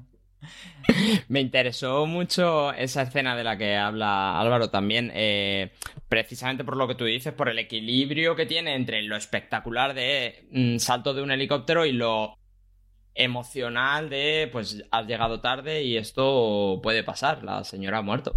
[1.29, 5.73] Me interesó mucho esa escena de la que habla Álvaro también, eh,
[6.09, 10.47] precisamente por lo que tú dices, por el equilibrio que tiene entre lo espectacular de
[10.53, 12.39] mm, salto de un helicóptero y lo
[13.17, 18.37] emocional de, pues has llegado tarde y esto puede pasar, la señora ha muerto.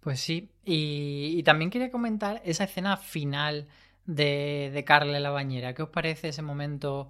[0.00, 3.68] Pues sí, y, también quería comentar esa escena final
[4.04, 5.74] de, de Carla en la bañera.
[5.74, 7.08] ¿Qué os parece ese momento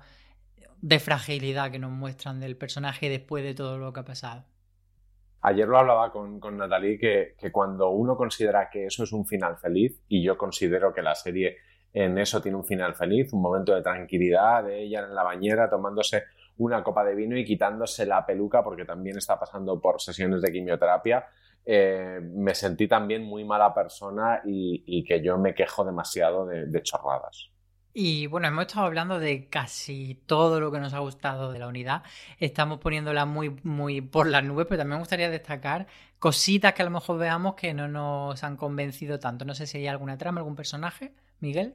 [0.83, 4.45] de fragilidad que nos muestran del personaje después de todo lo que ha pasado?
[5.41, 9.27] Ayer lo hablaba con, con Natalie que, que cuando uno considera que eso es un
[9.27, 11.57] final feliz, y yo considero que la serie
[11.93, 15.69] en eso tiene un final feliz, un momento de tranquilidad de ella en la bañera
[15.69, 16.25] tomándose
[16.59, 20.53] una copa de vino y quitándose la peluca porque también está pasando por sesiones de
[20.53, 21.27] quimioterapia.
[21.65, 27.51] Eh, me sentí también muy mala persona y, que yo me quejo demasiado de, chorradas.
[27.95, 31.69] Y bueno, hemos estado hablando de casi todo lo que nos ha gustado de la
[31.69, 32.03] unidad.
[32.39, 35.87] Estamos poniéndola muy, muy por las nubes, pero también me gustaría destacar
[36.19, 39.45] cositas que a lo mejor veamos que no nos han convencido tanto.
[39.45, 41.13] No sé si hay alguna trama, algún personaje.
[41.41, 41.75] Miguel.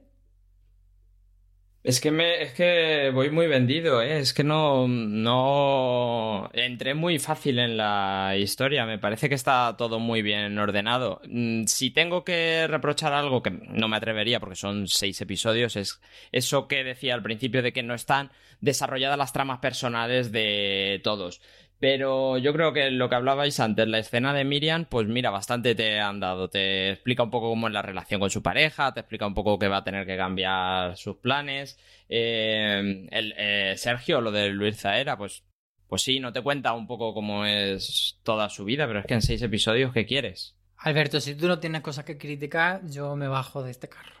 [1.88, 4.18] Es que me, es que voy muy vendido, ¿eh?
[4.18, 8.84] es que no, no entré muy fácil en la historia.
[8.84, 11.22] Me parece que está todo muy bien ordenado.
[11.26, 15.98] Mm, si tengo que reprochar algo que no me atrevería, porque son seis episodios, es
[16.30, 21.40] eso que decía al principio de que no están desarrolladas las tramas personales de todos.
[21.80, 25.76] Pero yo creo que lo que hablabais antes, la escena de Miriam, pues mira, bastante
[25.76, 26.48] te han dado.
[26.48, 29.58] Te explica un poco cómo es la relación con su pareja, te explica un poco
[29.58, 31.78] que va a tener que cambiar sus planes.
[32.08, 35.44] Eh, el, eh, Sergio, lo de Luis Zaera, pues,
[35.86, 39.14] pues sí, no te cuenta un poco cómo es toda su vida, pero es que
[39.14, 40.56] en seis episodios, ¿qué quieres?
[40.78, 44.17] Alberto, si tú no tienes cosas que criticar, yo me bajo de este carro.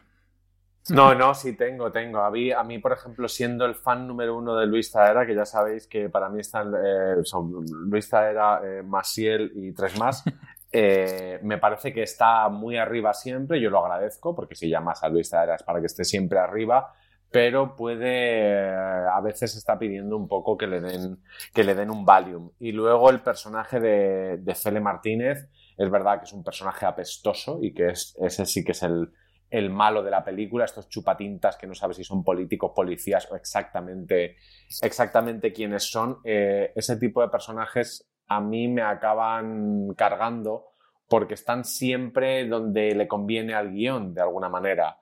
[0.90, 2.20] No, no, sí tengo, tengo.
[2.20, 5.34] A mí, a mí, por ejemplo, siendo el fan número uno de Luis Zaera, que
[5.34, 10.24] ya sabéis que para mí están eh, son Luis Zaera, eh, Masiel y tres más,
[10.72, 13.60] eh, me parece que está muy arriba siempre.
[13.60, 16.94] Yo lo agradezco porque si llamas a Luis Zaera es para que esté siempre arriba,
[17.30, 21.18] pero puede, a veces está pidiendo un poco que le den,
[21.52, 22.50] que le den un Valium.
[22.58, 27.58] Y luego el personaje de, de Fele Martínez, es verdad que es un personaje apestoso
[27.62, 29.12] y que es, ese sí que es el
[29.50, 33.36] el malo de la película, estos chupatintas que no sabes si son políticos, policías o
[33.36, 34.36] exactamente,
[34.82, 36.18] exactamente quiénes son.
[36.24, 40.66] Eh, ese tipo de personajes a mí me acaban cargando
[41.08, 44.98] porque están siempre donde le conviene al guion, de alguna manera.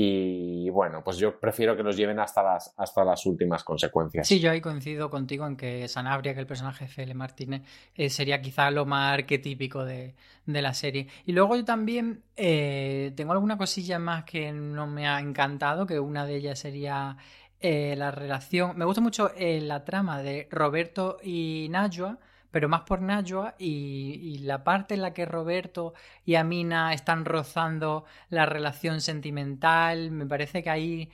[0.00, 4.28] Y bueno, pues yo prefiero que los lleven hasta las, hasta las últimas consecuencias.
[4.28, 7.62] Sí, yo ahí coincido contigo en que Sanabria, que el personaje de Martínez,
[7.96, 10.14] eh, sería quizá lo más arquetípico de,
[10.46, 11.08] la serie.
[11.26, 15.98] Y luego yo también eh, tengo alguna cosilla más que no me ha encantado, que
[15.98, 17.16] una de ellas sería
[17.58, 18.78] eh, la relación.
[18.78, 22.18] Me gusta mucho la trama de Roberto y Najwa
[22.50, 25.94] pero más por Najwa y, la parte en la que Roberto
[26.24, 31.10] y Amina están rozando la relación sentimental, me parece que ahí,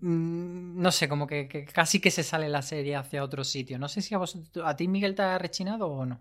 [0.00, 3.78] mm, no sé, como que, casi que se sale la serie hacia otro sitio.
[3.78, 6.20] No sé si a, vos, a ti, Miguel, te ha rechinado o no.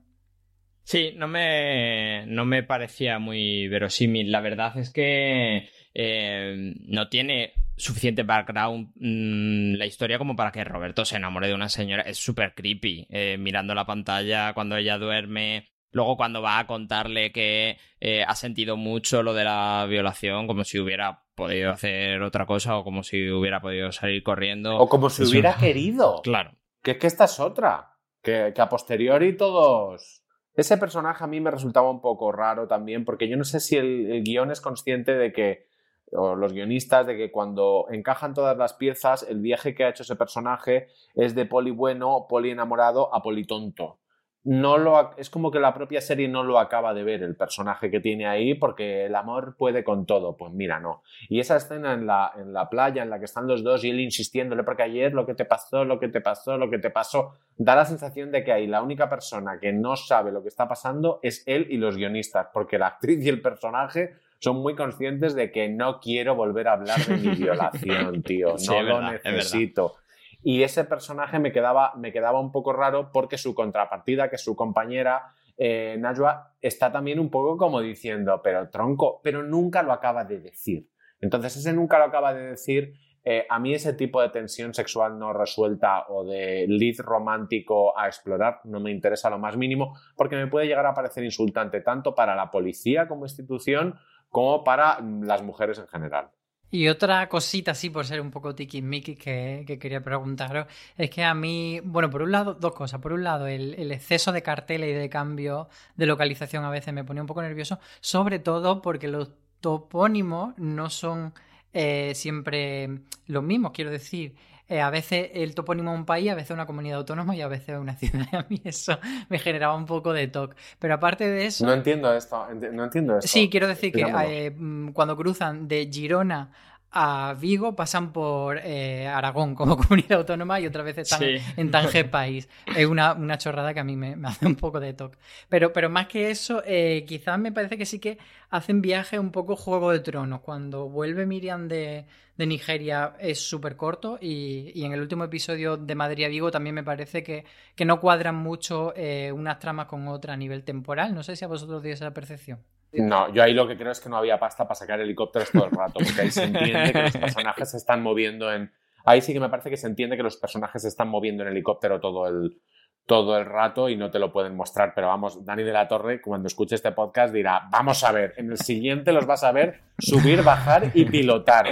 [0.83, 4.31] Sí, no me, no me parecía muy verosímil.
[4.31, 10.63] La verdad es que eh, no tiene suficiente background mm, la historia como para que
[10.65, 12.03] Roberto se enamore de una señora.
[12.03, 15.69] Es súper creepy eh, mirando la pantalla cuando ella duerme.
[15.91, 20.65] Luego cuando va a contarle que eh, ha sentido mucho lo de la violación, como
[20.65, 24.77] si hubiera podido hacer otra cosa o como si hubiera podido salir corriendo.
[24.77, 26.21] O como si hubiera querido.
[26.23, 26.57] Claro.
[26.83, 27.93] Que es que esta es otra.
[28.21, 30.23] Que, que a posteriori todos...
[30.53, 33.75] Ese personaje a mí me resultaba un poco raro también, porque yo no sé si
[33.75, 35.67] el guion es consciente de que
[36.15, 40.15] los guionistas de que cuando encajan todas las piezas, el viaje que ha hecho ese
[40.15, 43.99] personaje es de poli bueno, poli enamorado a poli tonto.
[44.45, 47.89] No lo, es como que la propia serie no lo acaba de ver el personaje
[47.89, 50.37] que tiene ahí porque el amor puede con todo.
[50.37, 51.01] Pues mira, no.
[51.29, 53.89] Y esa escena en la, en la playa en la que están los dos y
[53.89, 56.91] él insistiéndole porque ayer lo que te pasó, lo que te pasó, lo que te
[56.91, 60.49] pasó, da la sensación de que ahí la única persona que no sabe lo que
[60.49, 64.75] está pasando es él y los guionistas, porque la actriz y el personaje son muy
[64.75, 68.55] conscientes de que no quiero volver a hablar de mi violación, tío.
[68.67, 69.95] No lo necesito.
[70.43, 74.43] Y ese personaje me quedaba, me quedaba un poco raro porque su contrapartida, que es
[74.43, 79.91] su compañera, eh, Najwa, está también un poco como diciendo, pero tronco, pero nunca lo
[79.91, 80.87] acaba de decir.
[81.19, 82.93] Entonces, ese nunca lo acaba de decir.
[83.27, 88.05] Eh, a mí ese tipo de tensión sexual no resuelta o de lead romántico a
[88.05, 92.13] explorar no me interesa lo más mínimo porque me puede llegar a parecer insultante tanto
[92.13, 93.95] para la policía como institución
[94.35, 96.29] como para las mujeres en general.
[96.69, 100.67] Y otra cosita, sí, por ser un poco tiki-miki que, que, quería preguntaros,
[100.97, 102.99] es que a mí, bueno, por un lado, dos cosas.
[102.99, 107.05] Por un lado, el, exceso de carteles y de cambio de localización a veces me
[107.05, 109.29] ponía un poco nervioso, sobre todo porque los
[109.61, 111.33] topónimos no son
[111.71, 112.89] eh, siempre
[113.27, 114.35] los mismos, quiero decir.
[114.67, 117.47] Eh, a veces el topónimo de un país, a veces una comunidad autónoma y a
[117.47, 118.25] veces una ciudad.
[118.33, 118.97] A mí eso
[119.29, 120.55] me generaba un poco de toque.
[120.79, 121.65] Pero aparte de eso...
[121.65, 123.27] No entiendo esto, no entiendo esto.
[123.27, 126.51] Sí, quiero decir que eh, mm, cuando cruzan de Girona
[126.97, 131.23] a Vigo pasan por eh, Aragón como comunidad autónoma y otras veces están
[131.57, 132.47] en Tanger país.
[132.73, 135.17] Es una, una, chorrada que a mí me, hace un poco de toque.
[135.49, 138.17] Pero, pero más que eso, eh, quizás me parece que sí que
[138.49, 140.39] hacen viaje un poco Juego de Tronos.
[140.39, 142.05] Cuando vuelve Miriam de,
[142.37, 146.49] de Nigeria es súper corto y, y, en el último episodio de Madrid a Vigo
[146.49, 147.43] también me parece que,
[147.75, 151.13] que no cuadran mucho eh, unas tramas con otras a nivel temporal.
[151.13, 152.59] No sé si a vosotros dio esa percepción.
[152.97, 155.65] No, yo ahí lo que creo es que no había pasta para sacar helicópteros todo
[155.65, 158.71] el rato, porque ahí se entiende que los personajes se están moviendo en...
[159.05, 161.49] Ahí sí que me parece que se entiende que los personajes se están moviendo en
[161.49, 162.59] helicóptero todo el,
[163.05, 164.93] todo el rato y no te lo pueden mostrar.
[164.95, 168.51] Pero vamos, Dani de la Torre, cuando escuche este podcast, dirá, vamos a ver, en
[168.51, 171.67] el siguiente los vas a ver subir, bajar y pilotar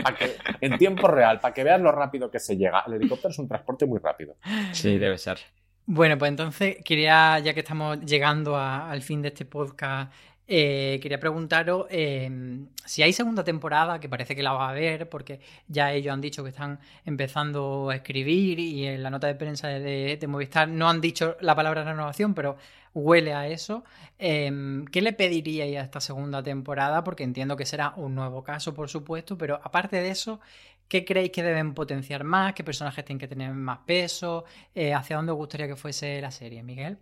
[0.61, 2.83] en tiempo real, para que veas lo rápido que se llega.
[2.87, 4.35] El helicóptero es un transporte muy rápido.
[4.71, 5.39] Sí, debe ser.
[5.85, 10.13] Bueno, pues entonces quería, ya que estamos llegando al fin de este podcast
[10.47, 15.07] eh, quería preguntaros em, si hay segunda temporada, que parece que la va a haber,
[15.09, 19.35] porque ya ellos han dicho que están empezando a escribir y en la nota de
[19.35, 22.57] prensa de, Movistar no han dicho la palabra renovación, pero
[22.93, 23.83] huele a eso.
[24.19, 27.03] Em, ¿Qué le pediríais a esta segunda temporada?
[27.03, 30.39] Porque entiendo que será un nuevo caso, por supuesto, pero aparte de eso,
[30.87, 32.53] ¿qué creéis que deben potenciar más?
[32.53, 34.45] ¿Qué personajes tienen que tener más peso?
[34.75, 36.97] Eh, ¿Hacia dónde os gustaría que fuese la serie, Miguel?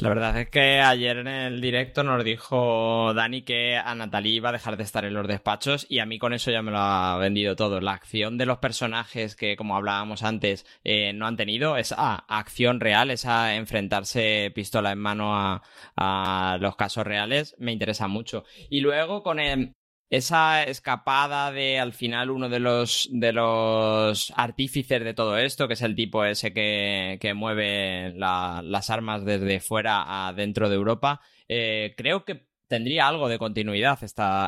[0.00, 4.48] La verdad es que ayer en el directo nos dijo Dani que a Natalie iba
[4.48, 6.78] a dejar de estar en los despachos y a mí con eso ya me lo
[6.78, 7.82] ha vendido todo.
[7.82, 12.80] La acción de los personajes que, como hablábamos antes, eh, no han tenido, esa acción
[12.80, 15.62] real, esa enfrentarse pistola en mano a,
[15.96, 18.44] a los casos reales, me interesa mucho.
[18.70, 19.74] Y luego con el,
[20.10, 25.74] esa escapada de al final uno de los de los artífices de todo esto, que
[25.74, 31.20] es el tipo ese que, que mueve las armas desde fuera a dentro de Europa,
[31.48, 33.98] eh, creo que tendría algo de continuidad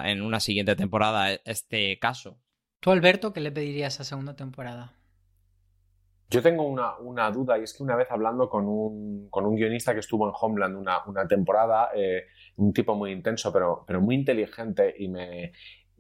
[0.05, 2.41] en una siguiente temporada este caso.
[2.81, 4.93] ¿Tú, Alberto, qué le pedirías a segunda temporada?
[6.31, 10.27] Yo tengo una, duda y es que una vez hablando con un, guionista que estuvo
[10.27, 12.25] en Homeland una, temporada, eh,
[12.57, 15.53] un tipo muy intenso pero, pero muy inteligente y me,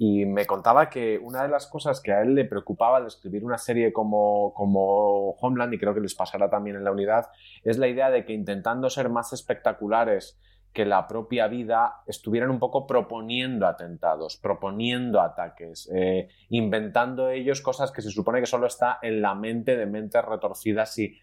[0.05, 3.45] y me contaba que una de las cosas que a él le preocupaba al escribir
[3.45, 7.27] una serie como, como Homeland, y creo que les pasará también en la unidad,
[7.62, 10.41] es la idea de que intentando ser más espectaculares
[10.73, 17.93] que la propia vida estuvieran un poco proponiendo atentados, proponiendo ataques, eh, inventando ellos cosas
[17.93, 21.14] que se supone que solo está en la mente de mentes retorcidas y,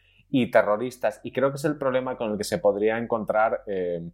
[0.51, 1.19] terroristas.
[1.23, 4.11] Y creo que es el problema con el que se podría encontrar eh,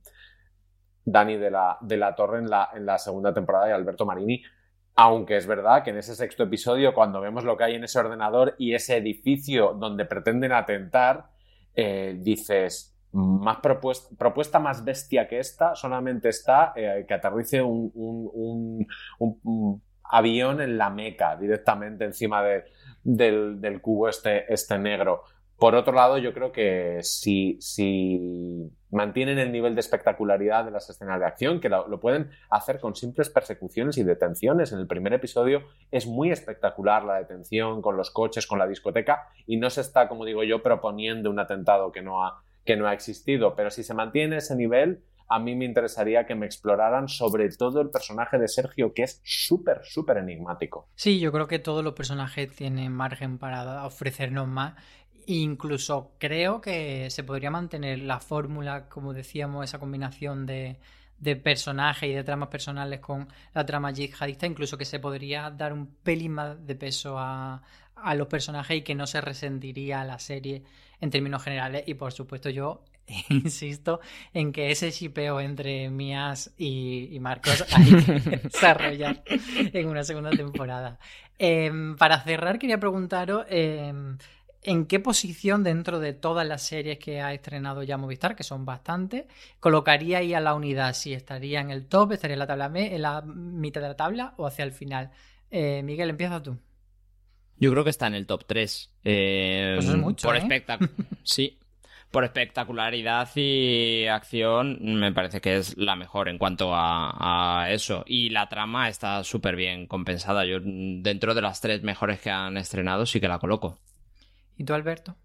[1.04, 4.42] Dani de la, de la Torre en la, en la segunda temporada y Alberto Marini.
[4.96, 8.00] Aunque es verdad que en ese sexto episodio, cuando vemos lo que hay en ese
[8.00, 11.26] ordenador y ese edificio donde pretenden atentar,
[11.76, 18.86] eh, dices, más propuesta, más bestia que esta solamente está eh, que aterrice un,
[20.04, 25.24] avión en la meca directamente encima del, cubo este, este negro.
[25.58, 30.90] Por otro lado, yo creo que si, si mantienen el nivel de espectacularidad de las
[30.90, 34.74] escenas de acción, que lo, pueden hacer con simples persecuciones y detenciones.
[34.74, 39.30] En el primer episodio es muy espectacular la detención con los coches, con la discoteca,
[39.48, 42.88] y no se está, como digo yo, proponiendo un atentado que no ha, que no
[42.88, 43.56] ha existido.
[43.56, 47.82] Pero si se mantiene ese nivel, a mí me interesaría que me exploraran sobre todo
[47.82, 50.88] el personaje de Sergio, que es súper, súper enigmático.
[50.96, 54.74] Sí, yo creo que todos los personajes tienen margen para ofrecernos más
[55.28, 60.78] Incluso creo que se podría mantener la fórmula, como decíamos, esa combinación de,
[61.18, 65.74] de personajes y de tramas personales con la trama yihadista, incluso que se podría dar
[65.74, 67.64] un pelín más de peso a,
[67.96, 70.64] a los personajes y que no se resentiría la serie
[71.02, 71.84] en términos generales.
[71.88, 72.84] Y por supuesto, yo
[73.30, 74.00] insisto
[74.34, 81.00] en que ese shipeo entre Mías y, Marcos hay que desarrollar en una segunda temporada.
[81.38, 83.46] Em, para cerrar, quería preguntaros.
[83.50, 84.18] Em,
[84.66, 88.66] en qué posición dentro de todas las series que ha estrenado ya Movistar, que son
[88.66, 89.26] bastantes,
[89.60, 93.02] colocaría ahí a la unidad, si estaría en el top, estaría en la tabla en
[93.02, 95.12] la mitad de la tabla o hacia el final.
[95.52, 96.58] Eh, Miguel, empieza tú.
[97.58, 98.92] Yo creo que está en el top 3.
[99.04, 100.64] Eh, pues es mucho, por ¿eh?
[101.24, 101.58] sí.
[102.12, 108.04] Por espectacularidad y acción, me parece que es la mejor en cuanto a, a eso.
[108.08, 110.46] Y la trama está súper bien compensada.
[110.46, 113.80] Yo, dentro de las tres mejores que han estrenado, sí que la coloco.
[114.56, 115.18] ¿Y tú, Alberto?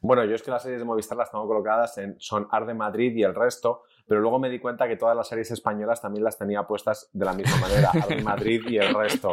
[0.00, 3.16] Bueno, yo es que las series de Movistar las tengo colocadas en son Arde Madrid
[3.16, 6.38] y el resto, pero luego me di cuenta que todas las series españolas también las
[6.38, 9.32] tenía puestas de la misma manera, Arde Madrid y el resto.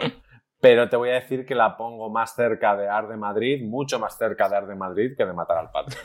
[0.60, 4.18] Pero te voy a decir que la pongo más cerca de Arde Madrid, mucho más
[4.18, 5.96] cerca de Arde Madrid que de Matar al Padre.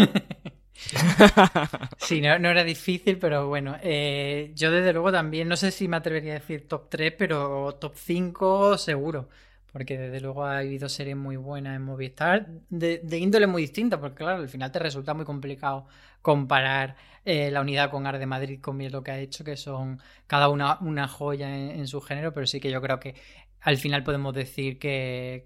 [1.98, 5.96] sí, no, era difícil, pero bueno, eh, yo desde luego también, no sé si me
[5.96, 9.28] atrevería a decir top 3, pero top 5 seguro
[9.72, 14.16] porque desde luego ha habido series muy buenas en Movistar, de, índole muy distinta, porque
[14.16, 15.86] claro, al final te resulta muy complicado
[16.22, 20.48] comparar eh, la unidad con Arde Madrid con lo que ha hecho, que son cada
[20.48, 23.14] una una joya en, su género, pero sí que yo creo que
[23.61, 25.45] al final podemos decir que,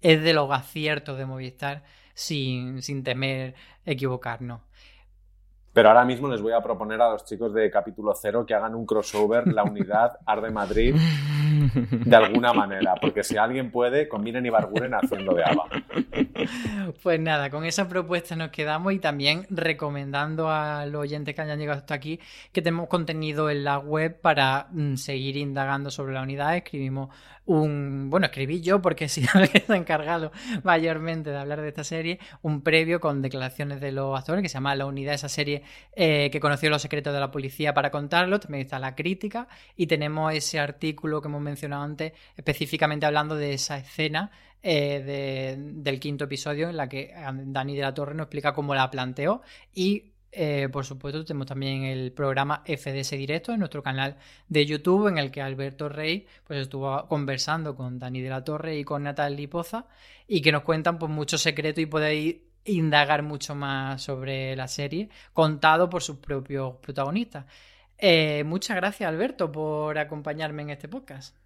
[0.00, 1.84] es de los aciertos de Movistar
[2.14, 3.54] sin, sin temer
[3.86, 4.60] equivocarnos.
[5.72, 8.74] Pero ahora mismo les voy a proponer a los chicos de capítulo cero que hagan
[8.74, 10.94] un crossover, la unidad Arde Madrid,
[11.90, 12.94] de alguna manera.
[13.00, 15.64] Porque si alguien puede, combinen y barburen haciendo de Ava.
[17.02, 21.58] Pues nada, con esa propuesta nos quedamos y también recomendando a los oyentes que hayan
[21.58, 22.20] llegado hasta aquí
[22.52, 26.56] que tenemos contenido en la web para mm, seguir indagando sobre la unidad.
[26.56, 27.08] Escribimos
[27.44, 29.26] un, bueno, escribí yo porque que se
[29.68, 34.42] ha encargado mayormente de hablar de esta serie, un previo con declaraciones de los actores
[34.42, 35.61] que se llama La Unidad, esa serie
[35.94, 39.86] eh, que conoció los secretos de la policía para contarlo, también está la crítica y
[39.86, 44.30] tenemos ese artículo que hemos mencionado antes, específicamente hablando de esa escena
[44.62, 48.90] eh, del quinto episodio en la que Dani de la Torre nos explica cómo la
[48.90, 49.42] planteó
[49.74, 54.16] y eh, por supuesto, tenemos también el programa FDS Directo en nuestro canal
[54.48, 58.78] de YouTube, en el que Alberto Rey pues, estuvo conversando con Dani de la Torre
[58.78, 59.86] y con Natalie Poza,
[60.26, 65.08] y que nos cuentan pues, muchos secretos y podéis indagar mucho más sobre la serie,
[65.32, 67.46] contado por sus propios protagonistas.
[67.98, 71.36] Eh, muchas gracias, Alberto, por acompañarme en este podcast.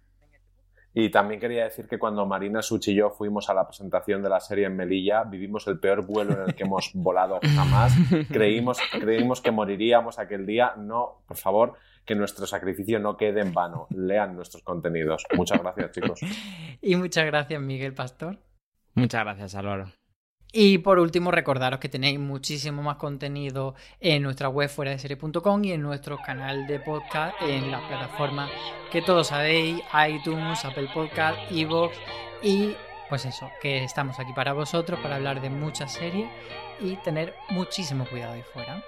[0.99, 4.29] Y también quería decir que cuando Marina Such y yo fuimos a la presentación de
[4.29, 7.93] la serie en Melilla, vivimos el peor vuelo en el que hemos volado jamás.
[8.31, 10.73] Creímos, creímos que moriríamos aquel día.
[10.75, 13.85] No, por favor, que nuestro sacrificio no quede en vano.
[13.91, 15.23] Lean nuestros contenidos.
[15.35, 16.19] Muchas gracias, chicos.
[16.81, 18.39] Y muchas gracias, Miguel Pastor.
[18.95, 19.91] Muchas gracias, Álvaro.
[20.51, 25.63] Y por último, recordaros que tenéis muchísimo más contenido en nuestra web fuera de serie.com
[25.63, 28.49] y en nuestro canal de podcast en las plataformas
[28.91, 31.97] que todos sabéis, iTunes, Apple Podcast, Evox
[32.41, 32.73] y
[33.09, 36.29] pues eso, que estamos aquí para vosotros, para hablar de muchas series
[36.79, 38.83] y tener muchísimo cuidado ahí fuera.